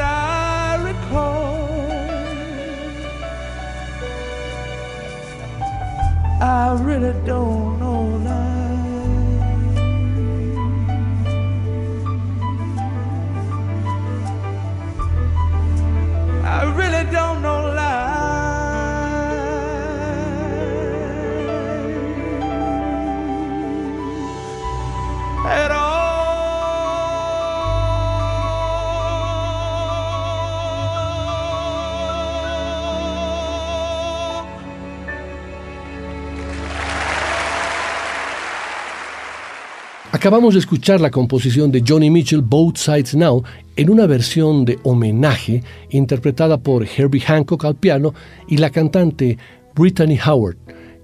Acabamos 40.20 40.52
de 40.52 40.60
escuchar 40.60 41.00
la 41.00 41.10
composición 41.10 41.72
de 41.72 41.82
Johnny 41.82 42.10
Mitchell, 42.10 42.42
Both 42.42 42.76
Sides 42.76 43.14
Now, 43.14 43.42
en 43.74 43.88
una 43.88 44.06
versión 44.06 44.66
de 44.66 44.78
homenaje 44.82 45.64
interpretada 45.88 46.58
por 46.58 46.86
Herbie 46.86 47.22
Hancock 47.22 47.64
al 47.64 47.76
piano 47.76 48.12
y 48.46 48.58
la 48.58 48.68
cantante 48.68 49.38
Brittany 49.74 50.18
Howard, 50.22 50.58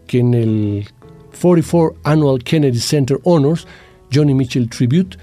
que 0.06 0.18
en 0.18 0.34
el 0.34 0.88
44 1.40 1.96
Annual 2.04 2.44
Kennedy 2.44 2.78
Center 2.78 3.18
Honors, 3.22 3.66
Johnny 4.12 4.34
Mitchell 4.34 4.68
Tribute, 4.68 5.16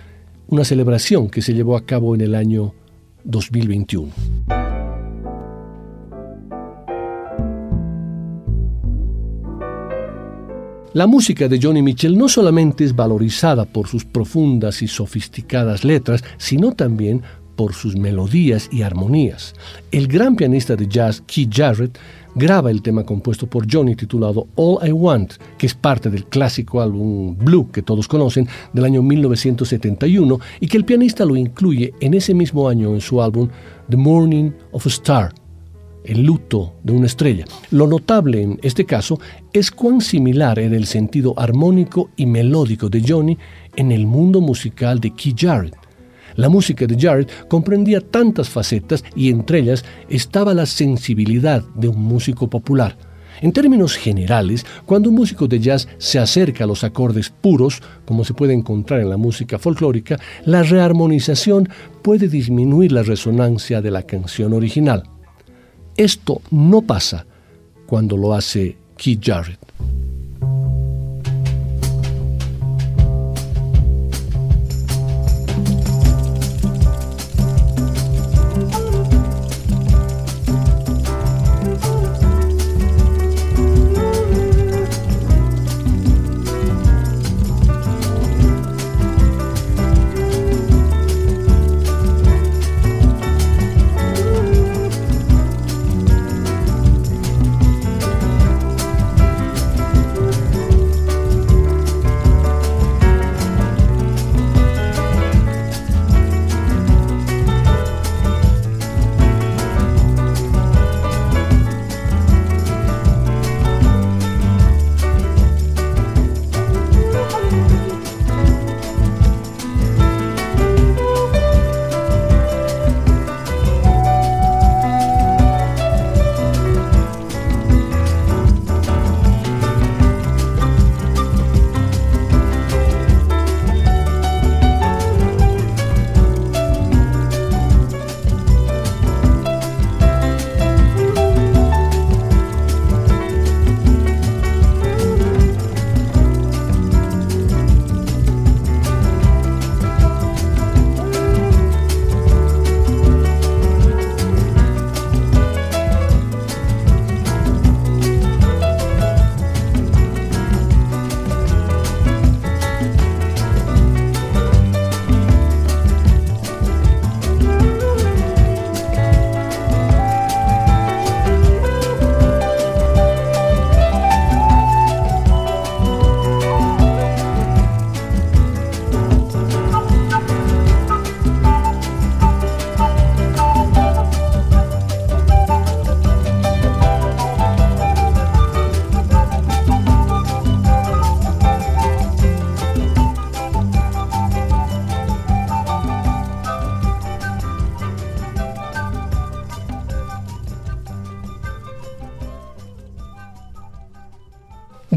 una 0.48 0.66
celebración 0.66 1.30
que 1.30 1.44
se 1.44 1.54
llevó 1.54 1.78
a 1.78 1.86
cabo 1.86 2.16
en 2.16 2.22
el 2.22 2.34
año 2.34 2.74
2021. 3.26 4.63
La 10.94 11.08
música 11.08 11.48
de 11.48 11.60
Johnny 11.60 11.82
Mitchell 11.82 12.16
no 12.16 12.30
solamente 12.30 12.84
es 12.84 12.96
valorizada 12.96 13.66
por 13.66 13.88
sus 13.88 14.06
profundas 14.06 14.84
y 14.84 14.88
sofisticadas 14.88 15.84
letras, 15.84 16.24
sino 16.38 16.74
también 16.74 17.24
por 17.56 17.74
sus 17.74 17.96
melodías 17.96 18.70
y 18.72 18.84
armonías. 18.84 19.56
El 19.92 20.08
gran 20.08 20.36
pianista 20.36 20.76
de 20.76 20.88
jazz 20.88 21.24
Keith 21.26 21.52
Jarrett 21.52 21.98
graba 22.36 22.70
el 22.70 22.84
tema 22.84 23.04
compuesto 23.04 23.48
por 23.48 23.66
Johnny 23.72 23.96
titulado 23.96 24.48
All 24.54 24.88
I 24.88 24.92
Want, 24.92 25.34
que 25.58 25.66
es 25.66 25.74
parte 25.74 26.12
del 26.12 26.26
clásico 26.26 26.80
álbum 26.80 27.36
Blue 27.40 27.72
que 27.72 27.82
todos 27.82 28.08
conocen 28.08 28.48
del 28.74 28.86
año 28.86 29.02
1971 29.02 30.40
y 30.60 30.68
que 30.68 30.78
el 30.78 30.86
pianista 30.86 31.26
lo 31.26 31.36
incluye 31.36 31.92
en 32.02 32.14
ese 32.14 32.36
mismo 32.36 32.70
año 32.70 32.94
en 32.94 33.02
su 33.02 33.20
álbum 33.20 33.50
The 33.90 33.98
Morning 33.98 34.52
of 34.72 34.86
a 34.86 34.90
Star, 34.90 35.34
el 36.04 36.24
luto 36.24 36.76
de 36.84 36.94
una 36.94 37.08
estrella. 37.08 37.46
Lo 37.72 37.88
notable 37.88 38.44
en 38.44 38.60
este 38.62 38.86
caso 38.86 39.20
es 39.54 39.70
cuán 39.70 40.02
similar 40.02 40.58
era 40.58 40.76
el 40.76 40.88
sentido 40.88 41.34
armónico 41.38 42.10
y 42.16 42.26
melódico 42.26 42.90
de 42.90 43.04
Johnny 43.08 43.38
en 43.76 43.92
el 43.92 44.08
mundo 44.08 44.42
musical 44.42 45.00
de 45.00 45.12
Keith 45.12 45.40
Jarrett. 45.40 45.78
La 46.36 46.50
música 46.50 46.88
de 46.88 47.00
Jarrett 47.00 47.48
comprendía 47.48 48.02
tantas 48.02 48.50
facetas 48.50 49.04
y 49.16 49.30
entre 49.30 49.60
ellas 49.60 49.86
estaba 50.10 50.56
la 50.56 50.66
sensibilidad 50.66 51.64
de 51.76 51.88
un 51.88 52.02
músico 52.02 52.50
popular. 52.50 52.98
En 53.42 53.52
términos 53.52 53.96
generales, 53.96 54.66
cuando 54.86 55.10
un 55.10 55.16
músico 55.16 55.48
de 55.48 55.60
jazz 55.60 55.88
se 56.00 56.18
acerca 56.18 56.64
a 56.64 56.68
los 56.68 56.84
acordes 56.84 57.30
puros, 57.30 57.82
como 58.06 58.24
se 58.24 58.34
puede 58.34 58.54
encontrar 58.54 59.02
en 59.02 59.10
la 59.10 59.18
música 59.18 59.60
folclórica, 59.60 60.18
la 60.46 60.64
rearmonización 60.64 61.70
puede 62.02 62.28
disminuir 62.28 62.92
la 62.92 63.04
resonancia 63.04 63.82
de 63.82 63.92
la 63.92 64.04
canción 64.04 64.54
original. 64.54 65.04
Esto 65.96 66.42
no 66.50 66.82
pasa 66.82 67.28
cuando 67.86 68.18
lo 68.18 68.34
hace 68.34 68.78
Keith 68.98 69.20
Jarrett. 69.22 69.60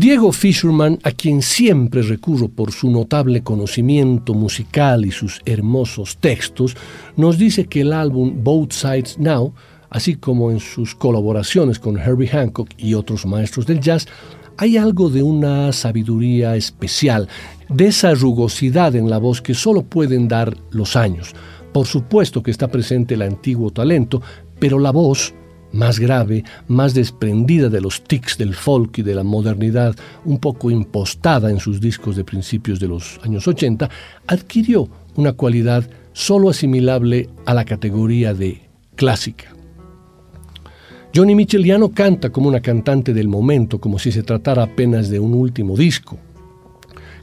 Diego 0.06 0.30
Fisherman, 0.30 1.00
a 1.02 1.10
quien 1.10 1.42
siempre 1.42 2.00
recurro 2.00 2.46
por 2.46 2.70
su 2.70 2.88
notable 2.92 3.42
conocimiento 3.42 4.34
musical 4.34 5.04
y 5.04 5.10
sus 5.10 5.40
hermosos 5.44 6.18
textos, 6.18 6.76
nos 7.16 7.38
dice 7.38 7.66
que 7.66 7.80
el 7.80 7.92
álbum 7.92 8.44
Both 8.44 8.70
Sides 8.70 9.18
Now, 9.18 9.52
así 9.90 10.14
como 10.14 10.52
en 10.52 10.60
sus 10.60 10.94
colaboraciones 10.94 11.80
con 11.80 11.98
Herbie 11.98 12.28
Hancock 12.28 12.70
y 12.78 12.94
otros 12.94 13.26
maestros 13.26 13.66
del 13.66 13.80
jazz, 13.80 14.06
hay 14.58 14.76
algo 14.76 15.10
de 15.10 15.24
una 15.24 15.72
sabiduría 15.72 16.54
especial, 16.54 17.28
de 17.68 17.88
esa 17.88 18.14
rugosidad 18.14 18.94
en 18.94 19.10
la 19.10 19.18
voz 19.18 19.42
que 19.42 19.54
solo 19.54 19.82
pueden 19.82 20.28
dar 20.28 20.56
los 20.70 20.94
años. 20.94 21.34
Por 21.72 21.88
supuesto 21.88 22.44
que 22.44 22.52
está 22.52 22.68
presente 22.68 23.14
el 23.14 23.22
antiguo 23.22 23.72
talento, 23.72 24.22
pero 24.60 24.78
la 24.78 24.92
voz, 24.92 25.34
más 25.72 25.98
grave, 25.98 26.44
más 26.68 26.94
desprendida 26.94 27.68
de 27.68 27.80
los 27.80 28.02
tics 28.02 28.38
del 28.38 28.54
folk 28.54 28.98
y 28.98 29.02
de 29.02 29.14
la 29.14 29.22
modernidad, 29.22 29.94
un 30.24 30.38
poco 30.38 30.70
impostada 30.70 31.50
en 31.50 31.60
sus 31.60 31.80
discos 31.80 32.16
de 32.16 32.24
principios 32.24 32.80
de 32.80 32.88
los 32.88 33.20
años 33.22 33.46
80, 33.46 33.88
adquirió 34.26 34.88
una 35.16 35.32
cualidad 35.32 35.88
solo 36.12 36.50
asimilable 36.50 37.28
a 37.44 37.54
la 37.54 37.64
categoría 37.64 38.32
de 38.34 38.62
clásica. 38.94 39.54
Johnny 41.14 41.34
Mitchell 41.34 41.64
ya 41.64 41.78
no 41.78 41.92
canta 41.92 42.30
como 42.30 42.48
una 42.48 42.60
cantante 42.60 43.14
del 43.14 43.28
momento, 43.28 43.80
como 43.80 43.98
si 43.98 44.12
se 44.12 44.22
tratara 44.22 44.62
apenas 44.62 45.08
de 45.08 45.18
un 45.18 45.34
último 45.34 45.76
disco. 45.76 46.18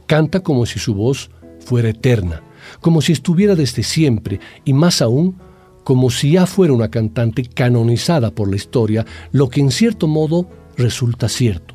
Canta 0.06 0.40
como 0.40 0.66
si 0.66 0.78
su 0.78 0.94
voz 0.94 1.30
fuera 1.60 1.90
eterna, 1.90 2.42
como 2.80 3.00
si 3.00 3.12
estuviera 3.12 3.54
desde 3.54 3.82
siempre 3.82 4.40
y 4.64 4.72
más 4.72 5.00
aún 5.00 5.36
como 5.84 6.10
si 6.10 6.32
ya 6.32 6.46
fuera 6.46 6.72
una 6.72 6.90
cantante 6.90 7.44
canonizada 7.44 8.30
por 8.30 8.48
la 8.48 8.56
historia, 8.56 9.04
lo 9.32 9.48
que 9.48 9.60
en 9.60 9.70
cierto 9.70 10.08
modo 10.08 10.48
resulta 10.76 11.28
cierto. 11.28 11.74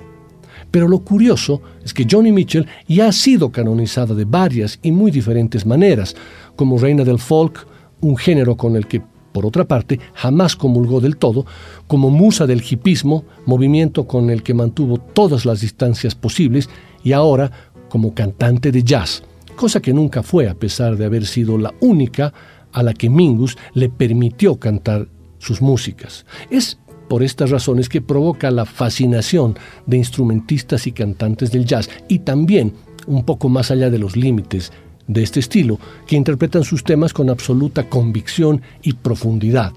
Pero 0.71 0.87
lo 0.87 0.99
curioso 0.99 1.61
es 1.83 1.93
que 1.93 2.05
Johnny 2.09 2.31
Mitchell 2.31 2.67
ya 2.87 3.07
ha 3.07 3.11
sido 3.11 3.51
canonizada 3.51 4.13
de 4.13 4.25
varias 4.25 4.79
y 4.81 4.91
muy 4.91 5.11
diferentes 5.11 5.65
maneras, 5.65 6.15
como 6.55 6.77
reina 6.77 7.03
del 7.03 7.19
folk, 7.19 7.67
un 8.01 8.17
género 8.17 8.55
con 8.55 8.75
el 8.75 8.87
que, 8.87 9.01
por 9.31 9.45
otra 9.45 9.65
parte, 9.65 9.99
jamás 10.13 10.55
comulgó 10.55 10.99
del 10.99 11.17
todo, 11.17 11.45
como 11.87 12.09
musa 12.09 12.45
del 12.45 12.63
hipismo, 12.67 13.25
movimiento 13.45 14.07
con 14.07 14.29
el 14.29 14.43
que 14.43 14.53
mantuvo 14.53 14.97
todas 14.97 15.45
las 15.45 15.61
distancias 15.61 16.15
posibles, 16.15 16.69
y 17.03 17.13
ahora 17.13 17.51
como 17.89 18.13
cantante 18.13 18.71
de 18.71 18.83
jazz, 18.83 19.23
cosa 19.55 19.81
que 19.81 19.93
nunca 19.93 20.23
fue 20.23 20.47
a 20.47 20.53
pesar 20.53 20.97
de 20.97 21.05
haber 21.05 21.25
sido 21.25 21.57
la 21.57 21.73
única 21.81 22.33
a 22.71 22.83
la 22.83 22.93
que 22.93 23.09
Mingus 23.09 23.57
le 23.73 23.89
permitió 23.89 24.57
cantar 24.57 25.07
sus 25.39 25.61
músicas. 25.61 26.25
Es 26.49 26.77
por 27.07 27.23
estas 27.23 27.49
razones 27.49 27.89
que 27.89 28.01
provoca 28.01 28.51
la 28.51 28.65
fascinación 28.65 29.57
de 29.85 29.97
instrumentistas 29.97 30.87
y 30.87 30.91
cantantes 30.91 31.51
del 31.51 31.65
jazz 31.65 31.89
y 32.07 32.19
también, 32.19 32.73
un 33.07 33.25
poco 33.25 33.49
más 33.49 33.71
allá 33.71 33.89
de 33.89 33.99
los 33.99 34.15
límites 34.15 34.71
de 35.07 35.23
este 35.23 35.39
estilo, 35.39 35.79
que 36.05 36.15
interpretan 36.15 36.63
sus 36.63 36.83
temas 36.83 37.13
con 37.13 37.29
absoluta 37.29 37.89
convicción 37.89 38.61
y 38.83 38.93
profundidad, 38.93 39.73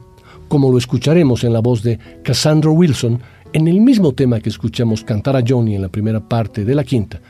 como 0.48 0.70
lo 0.70 0.76
escucharemos 0.76 1.42
en 1.42 1.54
la 1.54 1.60
voz 1.60 1.82
de 1.82 1.98
Cassandra 2.22 2.70
Wilson 2.70 3.20
en 3.54 3.68
el 3.68 3.80
mismo 3.80 4.12
tema 4.12 4.40
que 4.40 4.50
escuchamos 4.50 5.02
cantar 5.02 5.36
a 5.36 5.44
Johnny 5.46 5.74
en 5.74 5.82
la 5.82 5.88
primera 5.88 6.20
parte 6.20 6.64
de 6.64 6.74
la 6.74 6.84
quinta, 6.84 7.20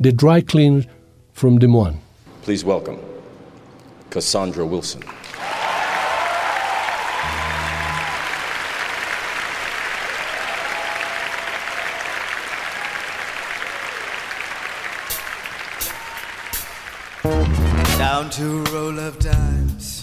The 0.00 0.12
Dry 0.12 0.42
Cleaner 0.42 0.88
from 1.32 1.58
Des 1.58 1.68
Moines. 1.68 1.98
Please 2.44 2.64
welcome 2.64 3.09
Cassandra 4.10 4.66
Wilson. 4.66 5.02
Down 17.96 18.30
to 18.30 18.44
a 18.44 18.62
roll 18.72 18.98
of 18.98 19.18
dimes, 19.20 20.02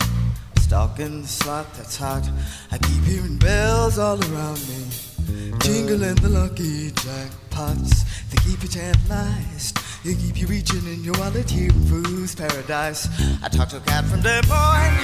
stalking 0.61 1.23
the 1.23 1.27
slot 1.27 1.73
that's 1.73 1.97
hot. 1.97 2.29
I 2.71 2.77
keep 2.77 3.03
hearing 3.03 3.37
bells 3.37 3.99
all 3.99 4.19
around 4.31 4.59
me, 4.69 5.51
jingling 5.59 6.15
the 6.15 6.29
lucky 6.29 6.91
jackpots. 6.91 8.05
They 8.29 8.37
keep 8.49 8.61
you 8.63 8.69
tantalized 8.69 9.77
they 10.07 10.15
keep 10.15 10.39
you 10.39 10.47
reaching 10.47 10.87
in 10.87 11.03
your 11.03 11.13
wallet 11.19 11.49
here 11.49 11.69
in 11.69 11.85
Food's 11.85 12.33
Paradise. 12.33 13.09
I 13.43 13.49
talked 13.49 13.71
to 13.71 13.77
a 13.77 13.81
cat 13.81 14.05
from 14.05 14.21
Des 14.21 14.41
Moines. 14.47 14.95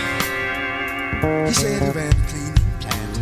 He 1.46 1.54
said 1.54 1.82
he 1.82 1.90
ran 1.90 2.14
a 2.14 2.28
cleaning 2.28 2.80
plant. 2.80 3.20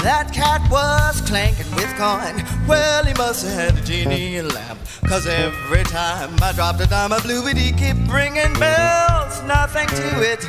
That 0.00 0.32
cat 0.32 0.68
was 0.68 1.20
clanking 1.20 1.72
with 1.76 1.94
coin. 1.94 2.44
Well, 2.66 3.04
he 3.04 3.14
must 3.14 3.46
have 3.46 3.54
had 3.54 3.78
a 3.78 3.86
genie 3.86 4.42
lamp. 4.42 4.80
Cause 5.06 5.28
every 5.28 5.84
time 5.84 6.36
I 6.42 6.50
dropped 6.54 6.80
a 6.80 6.88
dime, 6.88 7.12
I 7.12 7.20
blew 7.20 7.46
it. 7.46 7.56
He 7.56 7.70
kept 7.70 8.00
ringing 8.10 8.52
bells, 8.58 9.42
nothing 9.44 9.86
to 9.86 10.22
it. 10.32 10.44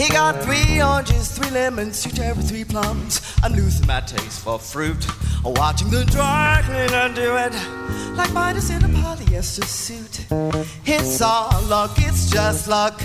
He 0.00 0.08
got 0.08 0.42
three 0.42 0.80
oranges, 0.80 1.30
three 1.30 1.50
lemons, 1.50 2.02
two 2.02 2.08
cherries, 2.08 2.48
three 2.48 2.64
plums. 2.64 3.20
I'm 3.42 3.52
losing 3.52 3.86
my 3.86 4.00
taste 4.00 4.40
for 4.40 4.58
fruit. 4.58 5.06
Watching 5.44 5.90
the 5.90 6.06
dry 6.06 6.62
cleaner 6.64 7.14
do 7.14 7.36
it 7.36 7.52
like 8.16 8.32
Midas 8.32 8.70
in 8.70 8.82
a 8.82 8.88
polyester 8.88 9.62
suit. 9.62 10.26
It's 10.86 11.20
all 11.20 11.60
luck, 11.64 11.90
it's 11.98 12.30
just 12.30 12.66
luck. 12.66 12.98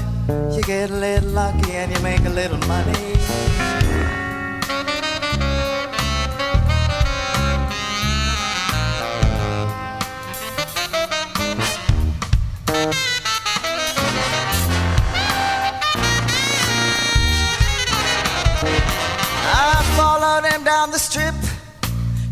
You 0.54 0.62
get 0.62 0.89
a 0.89 0.96
little 0.96 1.32
lucky 1.32 1.74
and 1.74 1.93
you 1.93 2.02
make 2.02 2.22
a 2.22 2.30
little 2.30 2.60
money. 2.60 4.24
Down 20.66 20.89
the 20.89 20.97
strip 20.97 21.36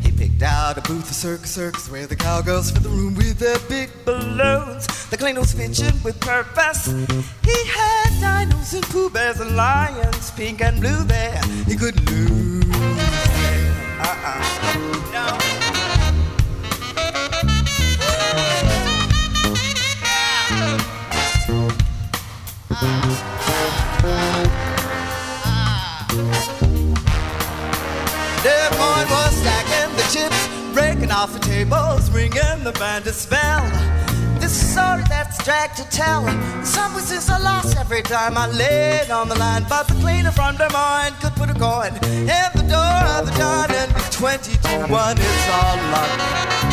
He 0.02 0.12
picked 0.12 0.42
out 0.42 0.78
a 0.80 0.82
booth, 0.82 1.10
a 1.10 1.14
circus, 1.14 1.52
circus, 1.52 1.90
where 1.90 2.08
the 2.08 2.16
cowgirls 2.16 2.72
fill 2.72 2.82
the 2.82 2.90
room 2.90 3.14
with 3.14 3.38
their 3.38 3.60
big 3.70 3.90
balloons. 4.06 4.88
The 5.10 5.18
cleaner 5.18 5.40
was 5.40 5.54
pitching 5.54 5.94
with 6.04 6.20
purpose. 6.20 6.88
He 6.88 7.68
had 7.68 8.10
dinos 8.20 8.74
and 8.74 8.84
pooh 8.86 9.12
bears 9.12 9.40
and 9.40 9.56
lions, 9.56 10.32
pink 10.32 10.62
and 10.62 10.82
blue 10.82 11.04
there. 11.04 11.40
He 11.68 11.76
couldn't 11.76 12.10
lose. 12.10 12.66
Uh-uh. 14.00 14.40
No. 15.14 15.63
Stacking 29.44 29.96
the 29.98 30.06
chips, 30.14 30.42
breaking 30.74 31.12
off 31.12 31.34
the 31.34 31.40
tables, 31.40 32.10
ringing 32.12 32.64
the 32.64 32.72
band 32.80 33.06
a 33.08 33.14
spell. 33.14 33.64
This 34.40 34.56
is 34.56 34.64
a 34.64 34.72
story 34.74 35.04
that's 35.10 35.44
dragged 35.44 35.78
to 35.78 35.86
tell. 35.90 36.24
Some 36.64 36.94
witnesses 36.94 37.30
are 37.30 37.42
lost 37.42 37.78
every 37.78 38.02
time 38.02 38.38
I 38.38 38.48
laid 38.48 39.12
on 39.12 39.28
the 39.30 39.36
line, 39.36 39.66
but 39.70 39.88
the 39.88 39.96
cleaner 39.96 40.32
from 40.32 40.56
Des 40.58 40.70
Moines 40.72 41.16
could 41.22 41.36
put 41.36 41.50
a 41.50 41.58
coin 41.68 41.94
in 42.38 42.50
the 42.60 42.66
door 42.76 43.00
of 43.16 43.26
the 43.28 43.34
dawn, 43.38 43.72
and 43.72 43.92
with 43.94 44.12
20 44.12 44.52
to 44.52 44.88
1, 44.88 45.18
it's 45.18 45.50
all 45.50 45.78
luck. 45.92 46.73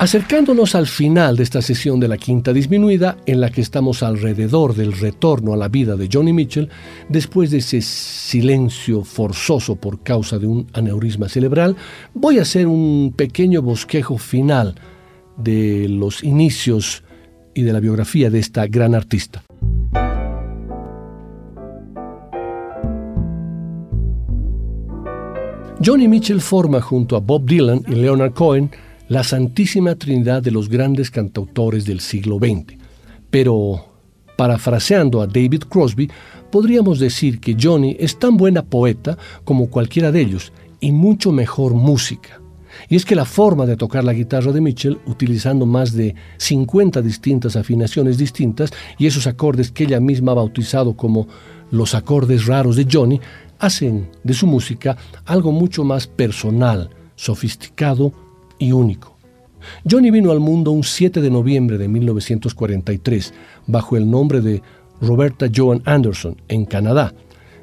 Acercándonos 0.00 0.74
al 0.74 0.86
final 0.86 1.36
de 1.36 1.42
esta 1.42 1.60
sesión 1.60 2.00
de 2.00 2.08
la 2.08 2.16
quinta 2.16 2.54
disminuida, 2.54 3.18
en 3.26 3.38
la 3.38 3.50
que 3.50 3.60
estamos 3.60 4.02
alrededor 4.02 4.74
del 4.74 4.94
retorno 4.94 5.52
a 5.52 5.58
la 5.58 5.68
vida 5.68 5.94
de 5.94 6.08
Johnny 6.10 6.32
Mitchell, 6.32 6.70
después 7.10 7.50
de 7.50 7.58
ese 7.58 7.82
silencio 7.82 9.04
forzoso 9.04 9.76
por 9.76 10.02
causa 10.02 10.38
de 10.38 10.46
un 10.46 10.66
aneurisma 10.72 11.28
cerebral, 11.28 11.76
voy 12.14 12.38
a 12.38 12.42
hacer 12.42 12.66
un 12.66 13.12
pequeño 13.14 13.60
bosquejo 13.60 14.16
final 14.16 14.74
de 15.36 15.86
los 15.90 16.24
inicios 16.24 17.04
y 17.52 17.60
de 17.60 17.72
la 17.74 17.80
biografía 17.80 18.30
de 18.30 18.38
esta 18.38 18.66
gran 18.68 18.94
artista. 18.94 19.44
Johnny 25.84 26.08
Mitchell 26.08 26.40
forma 26.40 26.80
junto 26.80 27.16
a 27.16 27.20
Bob 27.20 27.44
Dylan 27.44 27.82
y 27.86 27.96
Leonard 27.96 28.32
Cohen 28.32 28.70
la 29.10 29.24
santísima 29.24 29.96
trinidad 29.96 30.40
de 30.40 30.52
los 30.52 30.68
grandes 30.68 31.10
cantautores 31.10 31.84
del 31.84 31.98
siglo 31.98 32.38
XX. 32.38 32.78
Pero, 33.28 33.84
parafraseando 34.36 35.20
a 35.20 35.26
David 35.26 35.64
Crosby, 35.68 36.08
podríamos 36.52 37.00
decir 37.00 37.40
que 37.40 37.56
Johnny 37.60 37.96
es 37.98 38.20
tan 38.20 38.36
buena 38.36 38.62
poeta 38.62 39.18
como 39.42 39.68
cualquiera 39.68 40.12
de 40.12 40.20
ellos 40.20 40.52
y 40.78 40.92
mucho 40.92 41.32
mejor 41.32 41.74
música. 41.74 42.40
Y 42.88 42.94
es 42.94 43.04
que 43.04 43.16
la 43.16 43.24
forma 43.24 43.66
de 43.66 43.76
tocar 43.76 44.04
la 44.04 44.12
guitarra 44.12 44.52
de 44.52 44.60
Mitchell, 44.60 45.00
utilizando 45.06 45.66
más 45.66 45.92
de 45.92 46.14
50 46.36 47.02
distintas 47.02 47.56
afinaciones 47.56 48.16
distintas 48.16 48.70
y 48.96 49.08
esos 49.08 49.26
acordes 49.26 49.72
que 49.72 49.84
ella 49.84 49.98
misma 49.98 50.32
ha 50.32 50.36
bautizado 50.36 50.96
como 50.96 51.26
los 51.72 51.96
acordes 51.96 52.46
raros 52.46 52.76
de 52.76 52.86
Johnny, 52.88 53.20
hacen 53.58 54.08
de 54.22 54.34
su 54.34 54.46
música 54.46 54.96
algo 55.24 55.50
mucho 55.50 55.82
más 55.82 56.06
personal, 56.06 56.90
sofisticado 57.16 58.29
y 58.60 58.70
único. 58.70 59.16
Johnny 59.90 60.10
vino 60.10 60.30
al 60.30 60.38
mundo 60.38 60.70
un 60.70 60.84
7 60.84 61.20
de 61.20 61.30
noviembre 61.30 61.78
de 61.78 61.88
1943 61.88 63.34
bajo 63.66 63.96
el 63.96 64.08
nombre 64.08 64.40
de 64.40 64.62
Roberta 65.00 65.46
Joan 65.52 65.82
Anderson 65.84 66.40
en 66.48 66.64
Canadá. 66.64 67.12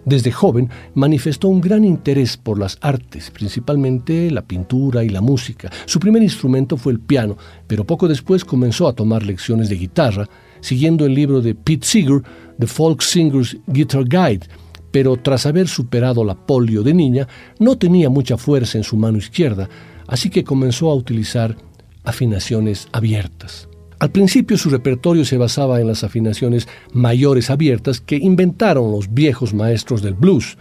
Desde 0.06 0.32
joven 0.32 0.70
manifestó 0.95 1.50
un 1.50 1.60
gran 1.60 1.84
interés 1.84 2.38
por 2.38 2.58
las 2.58 2.78
artes, 2.82 3.30
principalmente 3.30 4.32
la 4.32 4.41
pintura 4.41 5.04
y 5.04 5.10
la 5.10 5.20
música. 5.20 5.70
Su 5.86 6.00
primer 6.00 6.24
instrumento 6.24 6.78
fue 6.78 6.93
el 6.93 7.00
piano, 7.00 7.38
pero 7.68 7.84
poco 7.84 8.08
después 8.08 8.45
comenzó 8.45 8.88
a 8.88 8.93
tomar 8.93 9.26
lecciones 9.26 9.68
de 9.68 9.76
guitarra, 9.76 10.30
siguiendo 10.62 11.06
el 11.06 11.14
libro 11.14 11.41
de 11.41 11.56
Pete 11.56 11.86
Seeger, 11.86 12.22
The 12.58 12.68
Folk 12.68 13.02
Singer's 13.02 13.58
Guitar 13.68 14.06
Guide, 14.06 14.48
pero 14.91 15.18
tras 15.18 15.45
haber 15.45 15.68
superado 15.68 16.24
la 16.24 16.36
polio 16.36 16.84
de 16.84 16.93
niña, 16.93 17.28
no 17.60 17.78
tenía 17.78 18.10
mucha 18.10 18.38
fuerza 18.38 18.78
en 18.78 18.86
su 18.86 18.95
mano 18.95 19.18
izquierda, 19.18 19.68
así 20.08 20.30
que 20.30 20.43
comenzó 20.43 20.89
a 20.89 20.95
utilizar 20.95 21.55
afinaciones 22.03 22.88
abiertas. 22.91 23.68
Al 23.99 24.12
principio 24.12 24.58
su 24.58 24.70
repertorio 24.70 25.26
se 25.26 25.38
basaba 25.38 25.82
en 25.82 25.88
las 25.88 26.03
afinaciones 26.03 26.68
mayores 26.93 27.49
abiertas 27.49 27.99
que 27.99 28.16
inventaron 28.16 28.91
los 28.91 29.14
viejos 29.14 29.53
maestros 29.53 30.03
del 30.03 30.14
blues. 30.14 30.58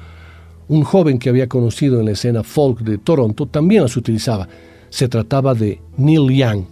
Un 0.69 0.83
joven 0.83 1.19
que 1.19 1.29
había 1.29 1.47
conocido 1.47 2.01
en 2.01 2.07
la 2.07 2.13
escena 2.13 2.43
folk 2.43 2.81
de 2.81 2.97
Toronto 2.97 3.47
también 3.47 3.83
las 3.83 3.97
utilizaba. 3.97 4.49
Se 4.89 5.09
trataba 5.09 5.55
de 5.55 5.81
Neil 5.99 6.35
Young 6.35 6.65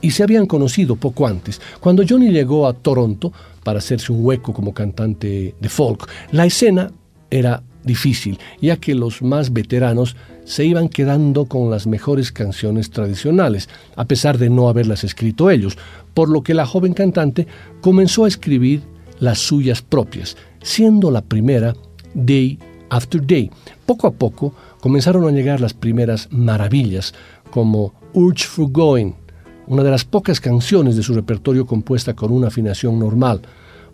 y 0.00 0.10
se 0.10 0.22
habían 0.22 0.46
conocido 0.46 0.96
poco 0.96 1.26
antes. 1.26 1.60
Cuando 1.80 2.02
Johnny 2.08 2.30
llegó 2.30 2.66
a 2.66 2.72
Toronto 2.72 3.32
para 3.62 3.78
hacerse 3.78 4.10
un 4.10 4.24
hueco 4.24 4.54
como 4.54 4.72
cantante 4.72 5.54
de 5.60 5.68
folk, 5.68 6.08
la 6.32 6.46
escena 6.46 6.90
era 7.30 7.62
difícil, 7.84 8.38
ya 8.60 8.78
que 8.78 8.94
los 8.94 9.20
más 9.20 9.52
veteranos 9.52 10.16
se 10.46 10.64
iban 10.64 10.88
quedando 10.88 11.44
con 11.44 11.70
las 11.70 11.86
mejores 11.86 12.32
canciones 12.32 12.90
tradicionales, 12.90 13.68
a 13.96 14.06
pesar 14.06 14.38
de 14.38 14.48
no 14.48 14.68
haberlas 14.68 15.04
escrito 15.04 15.50
ellos, 15.50 15.76
por 16.14 16.30
lo 16.30 16.42
que 16.42 16.54
la 16.54 16.64
joven 16.64 16.94
cantante 16.94 17.46
comenzó 17.82 18.24
a 18.24 18.28
escribir 18.28 18.82
las 19.18 19.38
suyas 19.38 19.82
propias, 19.82 20.36
siendo 20.62 21.10
la 21.10 21.20
primera 21.20 21.74
Day 22.14 22.58
After 22.90 23.26
Day. 23.26 23.50
Poco 23.84 24.06
a 24.06 24.12
poco 24.12 24.54
comenzaron 24.80 25.26
a 25.26 25.32
llegar 25.32 25.60
las 25.60 25.74
primeras 25.74 26.28
maravillas, 26.30 27.12
como 27.50 27.92
Urge 28.14 28.46
for 28.46 28.70
Going, 28.70 29.12
una 29.66 29.82
de 29.82 29.90
las 29.90 30.04
pocas 30.04 30.40
canciones 30.40 30.94
de 30.94 31.02
su 31.02 31.12
repertorio 31.12 31.66
compuesta 31.66 32.14
con 32.14 32.30
una 32.30 32.48
afinación 32.48 33.00
normal, 33.00 33.42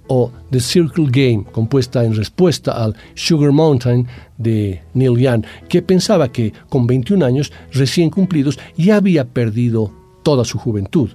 o 0.09 0.31
The 0.51 0.61
Circle 0.61 1.07
Game, 1.11 1.45
compuesta 1.51 2.05
en 2.05 2.15
respuesta 2.15 2.73
al 2.73 2.95
Sugar 3.15 3.53
Mountain 3.53 4.07
de 4.39 4.83
Neil 4.95 5.19
Young, 5.19 5.45
que 5.69 5.83
pensaba 5.83 6.31
que 6.31 6.53
con 6.69 6.87
21 6.87 7.25
años 7.25 7.53
recién 7.73 8.11
cumplidos 8.11 8.59
ya 8.77 8.97
había 8.97 9.25
perdido 9.25 9.93
toda 10.23 10.45
su 10.45 10.59
juventud. 10.59 11.11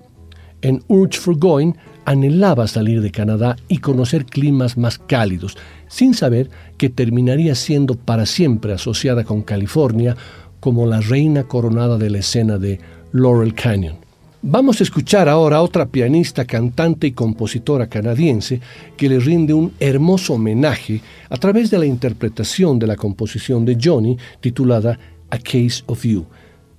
En 0.62 0.84
Urge 0.88 1.20
for 1.20 1.38
Going 1.38 1.74
anhelaba 2.06 2.68
salir 2.68 3.02
de 3.02 3.12
Canadá 3.12 3.58
y 3.68 3.80
conocer 3.80 4.26
climas 4.26 4.78
más 4.78 4.98
cálidos, 4.98 5.58
sin 5.88 6.14
saber 6.14 6.50
que 6.78 6.90
terminaría 6.90 7.54
siendo 7.54 7.96
para 7.96 8.26
siempre 8.26 8.74
asociada 8.74 9.24
con 9.24 9.42
California 9.42 10.16
como 10.60 10.86
la 10.86 11.02
reina 11.02 11.44
coronada 11.44 11.98
de 11.98 12.10
la 12.10 12.20
escena 12.20 12.58
de 12.58 12.80
Laurel 13.12 13.54
Canyon. 13.54 14.07
Vamos 14.42 14.80
a 14.80 14.84
escuchar 14.84 15.28
ahora 15.28 15.58
a 15.58 15.62
otra 15.62 15.88
pianista, 15.88 16.46
cantante 16.46 17.08
y 17.08 17.12
compositora 17.12 17.88
canadiense 17.88 18.62
que 18.96 19.10
le 19.10 19.20
rinde 19.20 19.54
un 19.54 19.74
hermoso 19.80 20.36
homenaje 20.36 21.02
a 21.30 21.38
través 21.38 21.72
de 21.72 21.80
la 21.80 21.86
interpretación 21.88 22.78
de 22.78 22.88
la 22.88 22.96
composición 22.96 23.66
de 23.66 23.78
Johnny 23.82 24.16
titulada 24.40 25.00
A 25.32 25.40
Case 25.40 25.84
of 25.88 26.06
You. 26.06 26.26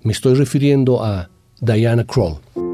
Me 0.05 0.13
estoy 0.13 0.35
refiriendo 0.35 1.05
a 1.05 1.31
Diana 1.61 2.05
Krall. 2.05 2.68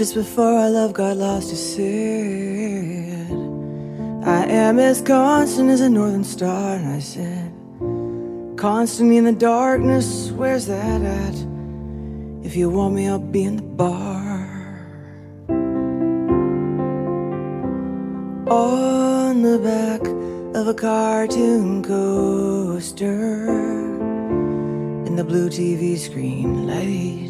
Just 0.00 0.14
before 0.14 0.54
our 0.54 0.70
love 0.70 0.94
got 0.94 1.18
lost, 1.18 1.50
you 1.50 1.56
said, 1.56 3.30
I 4.26 4.46
am 4.46 4.78
as 4.78 5.02
constant 5.02 5.68
as 5.68 5.82
a 5.82 5.90
northern 5.90 6.24
star. 6.24 6.76
And 6.76 6.88
I 6.88 7.00
said, 7.00 7.52
Constantly 8.56 9.18
in 9.18 9.24
the 9.24 9.32
darkness, 9.32 10.30
where's 10.30 10.64
that 10.68 11.02
at? 11.02 11.34
If 12.42 12.56
you 12.56 12.70
want 12.70 12.94
me, 12.94 13.08
I'll 13.08 13.18
be 13.18 13.44
in 13.44 13.56
the 13.56 13.62
bar. 13.62 14.88
On 18.48 19.42
the 19.42 19.58
back 19.58 20.00
of 20.56 20.66
a 20.66 20.72
cartoon 20.72 21.82
coaster, 21.82 23.50
in 25.04 25.16
the 25.16 25.24
blue 25.24 25.50
TV 25.50 25.98
screen 25.98 26.66
light. 26.66 27.29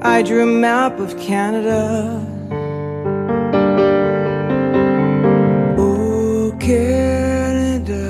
I 0.00 0.22
drew 0.22 0.44
a 0.44 0.46
map 0.46 1.00
of 1.00 1.18
Canada. 1.18 2.24
Oh, 5.76 6.56
Canada. 6.60 8.04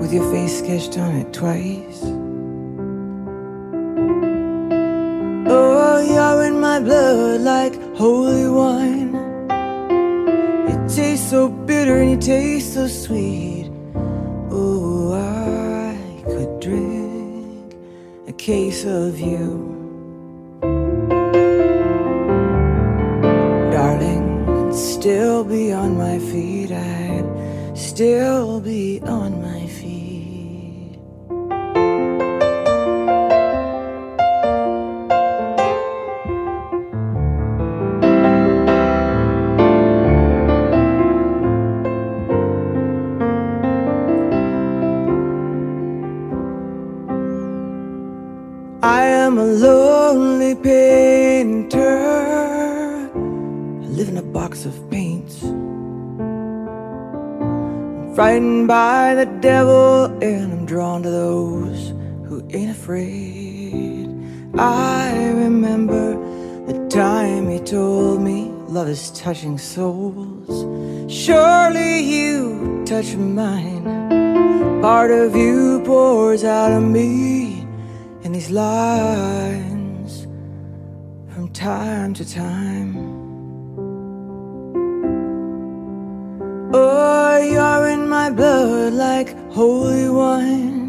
With 0.00 0.14
your 0.14 0.30
face 0.32 0.60
sketched 0.60 0.96
on 0.96 1.14
it 1.16 1.30
twice. 1.34 2.00
Oh, 5.52 6.00
you're 6.00 6.44
in 6.46 6.58
my 6.58 6.80
blood 6.80 7.42
like 7.42 7.74
holy 7.96 8.48
wine. 8.48 9.14
It 10.70 10.88
tastes 10.88 11.28
so 11.28 11.50
bitter 11.50 12.00
and 12.00 12.12
you 12.12 12.16
taste 12.16 12.72
so 12.74 12.86
sweet. 12.86 13.49
Case 18.40 18.86
of 18.86 19.20
you. 19.20 19.68
Darling, 23.70 24.72
still 24.72 25.44
be 25.44 25.72
on 25.74 25.98
my 25.98 26.18
feet, 26.18 26.72
I'd 26.72 27.76
still 27.76 28.60
be 28.60 28.99
live 54.00 54.08
in 54.08 54.16
a 54.16 54.22
box 54.22 54.64
of 54.64 54.90
paints. 54.90 55.42
I'm 55.42 55.60
frightened 58.14 58.66
by 58.66 59.14
the 59.14 59.26
devil, 59.42 60.06
and 60.22 60.54
I'm 60.54 60.64
drawn 60.64 61.02
to 61.02 61.10
those 61.10 61.90
who 62.24 62.42
ain't 62.48 62.70
afraid. 62.70 64.08
I 64.58 65.28
remember 65.44 66.16
the 66.64 66.88
time 66.88 67.50
he 67.50 67.58
told 67.58 68.22
me 68.22 68.50
love 68.68 68.88
is 68.88 69.10
touching 69.10 69.58
souls. 69.58 70.64
Surely 71.12 72.00
you 72.00 72.82
touch 72.86 73.14
mine. 73.16 73.84
Part 74.80 75.10
of 75.10 75.36
you 75.36 75.82
pours 75.84 76.42
out 76.42 76.72
of 76.72 76.82
me 76.82 77.66
in 78.22 78.32
these 78.32 78.50
lines 78.50 80.26
from 81.34 81.50
time 81.52 82.14
to 82.14 82.24
time. 82.24 83.19
Blood 88.32 88.92
like 88.92 89.34
holy 89.50 90.08
wine. 90.08 90.80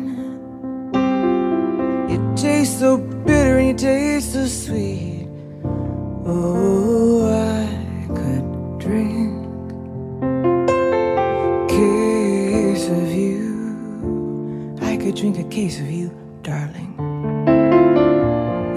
You 2.10 2.34
taste 2.36 2.80
so 2.80 2.98
bitter 2.98 3.58
and 3.58 3.68
you 3.70 3.74
taste 3.74 4.34
so 4.34 4.46
sweet. 4.46 5.28
Oh, 6.26 7.30
I 7.30 8.08
could 8.08 8.80
drink 8.80 9.34
a 10.24 11.68
case 11.68 12.88
of 12.90 13.12
you. 13.12 14.78
I 14.82 14.98
could 14.98 15.16
drink 15.16 15.40
a 15.40 15.44
case 15.46 15.80
of 15.80 15.90
you, 15.90 16.12
darling. 16.44 16.96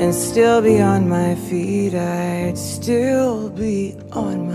And 0.01 0.15
still 0.15 0.61
be 0.63 0.81
on 0.81 1.09
my 1.09 1.35
feet. 1.35 1.95
I'd 1.95 2.59
still 2.59 3.49
be 3.51 3.97
on 4.13 4.49
my 4.49 4.54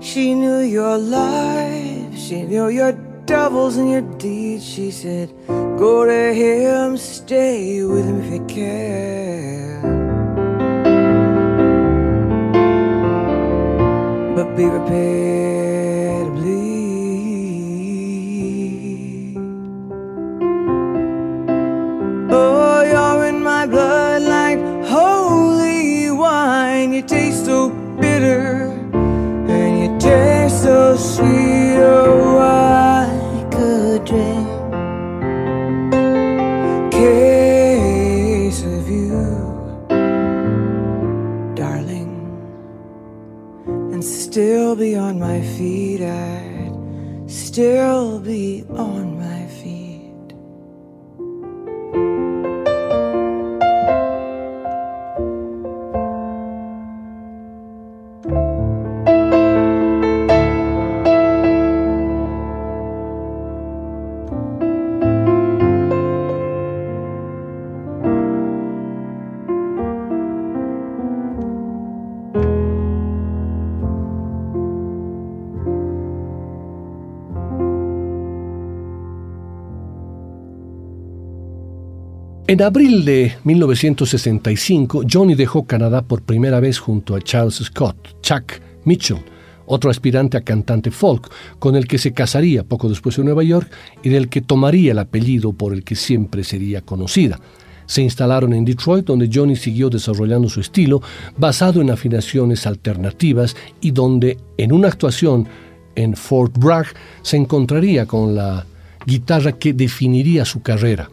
She 0.00 0.34
knew 0.34 0.60
your 0.60 0.98
life, 0.98 2.16
she 2.16 2.42
knew 2.42 2.68
your 2.68 2.92
devils 3.24 3.76
and 3.76 3.90
your 3.90 4.02
deeds. 4.18 4.64
She 4.64 4.90
said, 4.90 5.32
Go 5.46 6.04
to 6.06 6.32
him, 6.32 6.96
stay 6.96 7.82
with 7.82 8.04
him 8.04 8.20
if 8.22 8.32
you 8.32 8.46
can. 8.46 9.82
But 14.34 14.56
be 14.56 14.68
prepared 14.68 15.55
still 44.66 44.74
be 44.74 44.96
on 44.96 45.16
my 45.20 45.40
feet. 45.56 46.02
I'd 46.02 47.30
still 47.30 48.18
be 48.18 48.64
on 48.68 48.95
En 82.48 82.62
abril 82.62 83.04
de 83.04 83.34
1965, 83.42 85.02
Johnny 85.10 85.34
dejó 85.34 85.66
Canadá 85.66 86.02
por 86.02 86.22
primera 86.22 86.60
vez 86.60 86.78
junto 86.78 87.16
a 87.16 87.20
Charles 87.20 87.56
Scott, 87.56 88.20
Chuck 88.22 88.60
Mitchell, 88.84 89.18
otro 89.66 89.90
aspirante 89.90 90.36
a 90.36 90.42
cantante 90.42 90.92
folk, 90.92 91.28
con 91.58 91.74
el 91.74 91.88
que 91.88 91.98
se 91.98 92.12
casaría 92.12 92.62
poco 92.62 92.88
después 92.88 93.18
en 93.18 93.24
Nueva 93.24 93.42
York 93.42 93.68
y 94.04 94.10
del 94.10 94.28
que 94.28 94.42
tomaría 94.42 94.92
el 94.92 95.00
apellido 95.00 95.54
por 95.54 95.72
el 95.72 95.82
que 95.82 95.96
siempre 95.96 96.44
sería 96.44 96.82
conocida. 96.82 97.40
Se 97.86 98.02
instalaron 98.02 98.52
en 98.52 98.64
Detroit, 98.64 99.06
donde 99.06 99.28
Johnny 99.32 99.56
siguió 99.56 99.90
desarrollando 99.90 100.48
su 100.48 100.60
estilo 100.60 101.02
basado 101.36 101.80
en 101.80 101.90
afinaciones 101.90 102.64
alternativas 102.64 103.56
y 103.80 103.90
donde 103.90 104.38
en 104.56 104.70
una 104.70 104.86
actuación 104.86 105.48
en 105.96 106.14
Fort 106.14 106.56
Bragg 106.56 106.86
se 107.22 107.38
encontraría 107.38 108.06
con 108.06 108.36
la 108.36 108.64
guitarra 109.04 109.50
que 109.50 109.72
definiría 109.72 110.44
su 110.44 110.62
carrera 110.62 111.10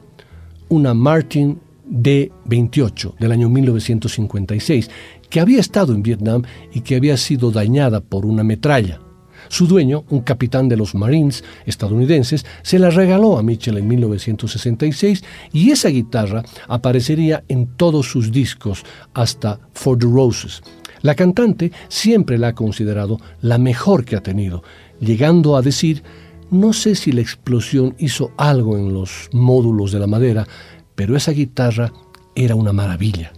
una 0.73 0.95
Martin 0.95 1.59
D-28 1.85 3.17
del 3.19 3.31
año 3.31 3.47
1956, 3.47 4.89
que 5.29 5.39
había 5.39 5.59
estado 5.59 5.93
en 5.93 6.01
Vietnam 6.01 6.41
y 6.73 6.81
que 6.81 6.95
había 6.95 7.15
sido 7.17 7.51
dañada 7.51 8.01
por 8.01 8.25
una 8.25 8.43
metralla. 8.43 8.99
Su 9.49 9.67
dueño, 9.67 10.03
un 10.09 10.21
capitán 10.21 10.67
de 10.69 10.77
los 10.77 10.95
Marines 10.95 11.43
estadounidenses, 11.67 12.43
se 12.63 12.79
la 12.79 12.89
regaló 12.89 13.37
a 13.37 13.43
Mitchell 13.43 13.77
en 13.77 13.87
1966 13.87 15.23
y 15.51 15.69
esa 15.69 15.89
guitarra 15.89 16.43
aparecería 16.67 17.43
en 17.47 17.67
todos 17.67 18.07
sus 18.07 18.31
discos 18.31 18.83
hasta 19.13 19.59
For 19.73 19.99
the 19.99 20.07
Roses. 20.07 20.63
La 21.01 21.13
cantante 21.13 21.71
siempre 21.87 22.39
la 22.39 22.49
ha 22.49 22.55
considerado 22.55 23.19
la 23.41 23.59
mejor 23.59 24.05
que 24.05 24.15
ha 24.15 24.23
tenido, 24.23 24.63
llegando 24.99 25.55
a 25.55 25.61
decir 25.61 26.01
no 26.51 26.73
sé 26.73 26.95
si 26.95 27.11
la 27.11 27.21
explosión 27.21 27.95
hizo 27.97 28.31
algo 28.37 28.77
en 28.77 28.93
los 28.93 29.29
módulos 29.31 29.91
de 29.91 29.99
la 29.99 30.07
madera, 30.07 30.47
pero 30.95 31.15
esa 31.15 31.31
guitarra 31.31 31.91
era 32.35 32.55
una 32.55 32.73
maravilla. 32.73 33.31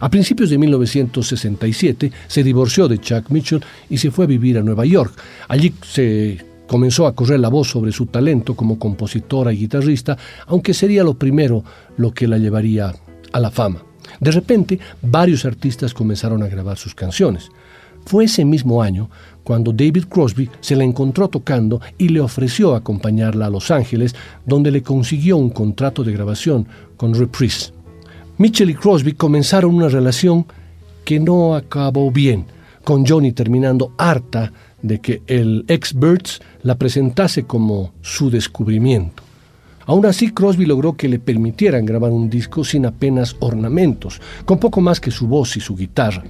A 0.00 0.08
principios 0.08 0.50
de 0.50 0.58
1967 0.58 2.12
se 2.26 2.42
divorció 2.42 2.88
de 2.88 2.98
Chuck 2.98 3.30
Mitchell 3.30 3.62
y 3.90 3.98
se 3.98 4.10
fue 4.10 4.24
a 4.24 4.28
vivir 4.28 4.58
a 4.58 4.62
Nueva 4.62 4.86
York. 4.86 5.12
Allí 5.48 5.74
se 5.82 6.44
comenzó 6.66 7.06
a 7.06 7.14
correr 7.14 7.40
la 7.40 7.48
voz 7.48 7.68
sobre 7.68 7.92
su 7.92 8.06
talento 8.06 8.54
como 8.54 8.78
compositora 8.78 9.52
y 9.52 9.58
guitarrista, 9.58 10.16
aunque 10.46 10.72
sería 10.72 11.04
lo 11.04 11.14
primero 11.14 11.64
lo 11.96 12.12
que 12.12 12.26
la 12.26 12.38
llevaría 12.38 12.94
a 13.32 13.40
la 13.40 13.50
fama. 13.50 13.82
De 14.20 14.30
repente, 14.30 14.78
varios 15.02 15.44
artistas 15.44 15.94
comenzaron 15.94 16.42
a 16.42 16.48
grabar 16.48 16.78
sus 16.78 16.94
canciones. 16.94 17.50
Fue 18.04 18.24
ese 18.24 18.44
mismo 18.44 18.82
año 18.82 19.10
cuando 19.44 19.72
David 19.72 20.04
Crosby 20.08 20.48
se 20.60 20.76
la 20.76 20.84
encontró 20.84 21.28
tocando 21.28 21.80
y 21.98 22.08
le 22.08 22.20
ofreció 22.20 22.74
acompañarla 22.74 23.46
a 23.46 23.50
Los 23.50 23.70
Ángeles, 23.70 24.14
donde 24.46 24.70
le 24.70 24.82
consiguió 24.82 25.36
un 25.36 25.50
contrato 25.50 26.04
de 26.04 26.12
grabación 26.12 26.66
con 26.96 27.14
Reprise. 27.14 27.72
Mitchell 28.38 28.70
y 28.70 28.74
Crosby 28.74 29.12
comenzaron 29.12 29.74
una 29.74 29.88
relación 29.88 30.46
que 31.04 31.20
no 31.20 31.54
acabó 31.54 32.10
bien, 32.10 32.46
con 32.84 33.06
Johnny 33.06 33.32
terminando 33.32 33.92
harta 33.98 34.52
de 34.82 35.00
que 35.00 35.22
el 35.26 35.64
ex 35.68 35.94
Birds 35.94 36.40
la 36.62 36.76
presentase 36.76 37.44
como 37.44 37.92
su 38.00 38.30
descubrimiento. 38.30 39.22
Aún 39.86 40.06
así, 40.06 40.32
Crosby 40.32 40.64
logró 40.66 40.96
que 40.96 41.08
le 41.08 41.18
permitieran 41.18 41.84
grabar 41.84 42.10
un 42.10 42.30
disco 42.30 42.64
sin 42.64 42.86
apenas 42.86 43.36
ornamentos, 43.40 44.20
con 44.44 44.58
poco 44.58 44.80
más 44.80 45.00
que 45.00 45.10
su 45.10 45.26
voz 45.26 45.56
y 45.56 45.60
su 45.60 45.74
guitarra. 45.74 46.22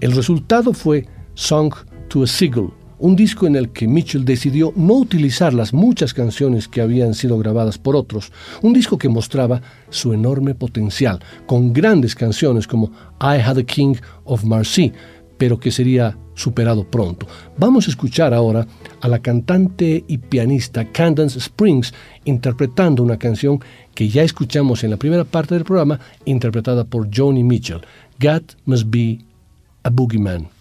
El 0.00 0.12
resultado 0.12 0.72
fue 0.72 1.06
Song 1.34 1.72
to 2.14 2.22
a 2.22 2.28
Seagull, 2.28 2.72
un 3.00 3.16
disco 3.16 3.44
en 3.44 3.56
el 3.56 3.70
que 3.70 3.88
Mitchell 3.88 4.24
decidió 4.24 4.72
no 4.76 4.94
utilizar 4.94 5.52
las 5.52 5.74
muchas 5.74 6.14
canciones 6.14 6.68
que 6.68 6.80
habían 6.80 7.12
sido 7.12 7.36
grabadas 7.38 7.76
por 7.76 7.96
otros, 7.96 8.30
un 8.62 8.72
disco 8.72 8.96
que 8.96 9.08
mostraba 9.08 9.60
su 9.90 10.12
enorme 10.12 10.54
potencial, 10.54 11.18
con 11.46 11.72
grandes 11.72 12.14
canciones 12.14 12.68
como 12.68 12.92
I 13.20 13.40
Had 13.44 13.58
a 13.58 13.64
King 13.64 13.96
of 14.22 14.44
Marcy, 14.44 14.92
pero 15.38 15.58
que 15.58 15.72
sería 15.72 16.16
superado 16.34 16.88
pronto. 16.88 17.26
Vamos 17.58 17.88
a 17.88 17.90
escuchar 17.90 18.32
ahora 18.32 18.64
a 19.00 19.08
la 19.08 19.18
cantante 19.18 20.04
y 20.06 20.18
pianista 20.18 20.84
Candance 20.92 21.40
Springs 21.40 21.92
interpretando 22.24 23.02
una 23.02 23.18
canción 23.18 23.58
que 23.92 24.08
ya 24.08 24.22
escuchamos 24.22 24.84
en 24.84 24.90
la 24.90 24.98
primera 24.98 25.24
parte 25.24 25.56
del 25.56 25.64
programa, 25.64 25.98
interpretada 26.26 26.84
por 26.84 27.08
Joni 27.12 27.42
Mitchell. 27.42 27.80
God 28.20 28.42
must 28.66 28.84
be 28.86 29.18
a 29.82 29.90
boogeyman. 29.90 30.53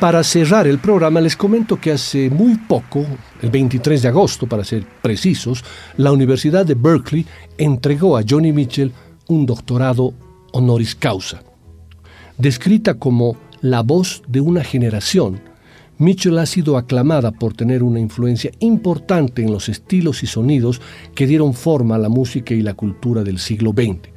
Para 0.00 0.22
cerrar 0.22 0.66
el 0.66 0.78
programa 0.78 1.20
les 1.20 1.36
comento 1.36 1.80
que 1.80 1.92
hace 1.92 2.30
muy 2.30 2.56
poco, 2.56 3.06
el 3.42 3.50
23 3.50 4.02
de 4.02 4.08
agosto 4.08 4.46
para 4.46 4.64
ser 4.64 4.84
precisos, 5.02 5.64
la 5.96 6.12
Universidad 6.12 6.66
de 6.66 6.74
Berkeley 6.74 7.26
entregó 7.58 8.16
a 8.16 8.22
Johnny 8.28 8.52
Mitchell 8.52 8.92
un 9.28 9.46
doctorado 9.46 10.14
honoris 10.52 10.94
causa. 10.94 11.42
Descrita 12.38 12.94
como 12.94 13.36
la 13.60 13.82
voz 13.82 14.22
de 14.26 14.40
una 14.40 14.64
generación, 14.64 15.40
Mitchell 15.98 16.38
ha 16.38 16.46
sido 16.46 16.76
aclamada 16.76 17.30
por 17.30 17.54
tener 17.54 17.82
una 17.82 18.00
influencia 18.00 18.50
importante 18.58 19.42
en 19.42 19.52
los 19.52 19.68
estilos 19.68 20.22
y 20.22 20.26
sonidos 20.26 20.80
que 21.14 21.26
dieron 21.26 21.54
forma 21.54 21.94
a 21.94 21.98
la 21.98 22.08
música 22.08 22.54
y 22.54 22.62
la 22.62 22.74
cultura 22.74 23.22
del 23.22 23.38
siglo 23.38 23.70
XX. 23.70 24.08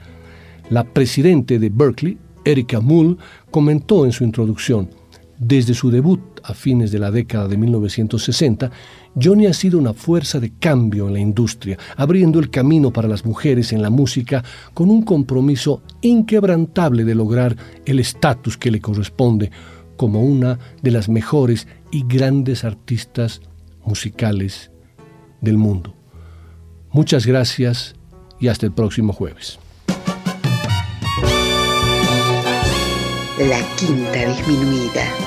La 0.69 0.83
presidente 0.83 1.59
de 1.59 1.69
Berkeley, 1.69 2.17
Erika 2.43 2.79
Mull, 2.79 3.17
comentó 3.51 4.05
en 4.05 4.11
su 4.11 4.23
introducción, 4.23 4.89
desde 5.39 5.73
su 5.73 5.91
debut 5.91 6.39
a 6.43 6.53
fines 6.53 6.91
de 6.91 6.99
la 6.99 7.11
década 7.11 7.47
de 7.47 7.57
1960, 7.57 8.71
Johnny 9.21 9.45
ha 9.45 9.53
sido 9.53 9.77
una 9.79 9.93
fuerza 9.93 10.39
de 10.39 10.53
cambio 10.57 11.07
en 11.07 11.13
la 11.13 11.19
industria, 11.19 11.77
abriendo 11.95 12.39
el 12.39 12.49
camino 12.49 12.91
para 12.91 13.07
las 13.07 13.25
mujeres 13.25 13.73
en 13.73 13.81
la 13.81 13.89
música 13.89 14.43
con 14.73 14.89
un 14.89 15.03
compromiso 15.03 15.81
inquebrantable 16.01 17.03
de 17.03 17.15
lograr 17.15 17.55
el 17.85 17.99
estatus 17.99 18.57
que 18.57 18.71
le 18.71 18.81
corresponde 18.81 19.51
como 19.95 20.23
una 20.23 20.59
de 20.81 20.91
las 20.91 21.09
mejores 21.09 21.67
y 21.91 22.03
grandes 22.07 22.63
artistas 22.63 23.41
musicales 23.83 24.71
del 25.41 25.57
mundo. 25.57 25.95
Muchas 26.91 27.25
gracias 27.25 27.95
y 28.39 28.47
hasta 28.47 28.65
el 28.65 28.73
próximo 28.73 29.13
jueves. 29.13 29.59
La 33.39 33.61
Quinta 33.75 34.25
Disminuida. 34.25 35.26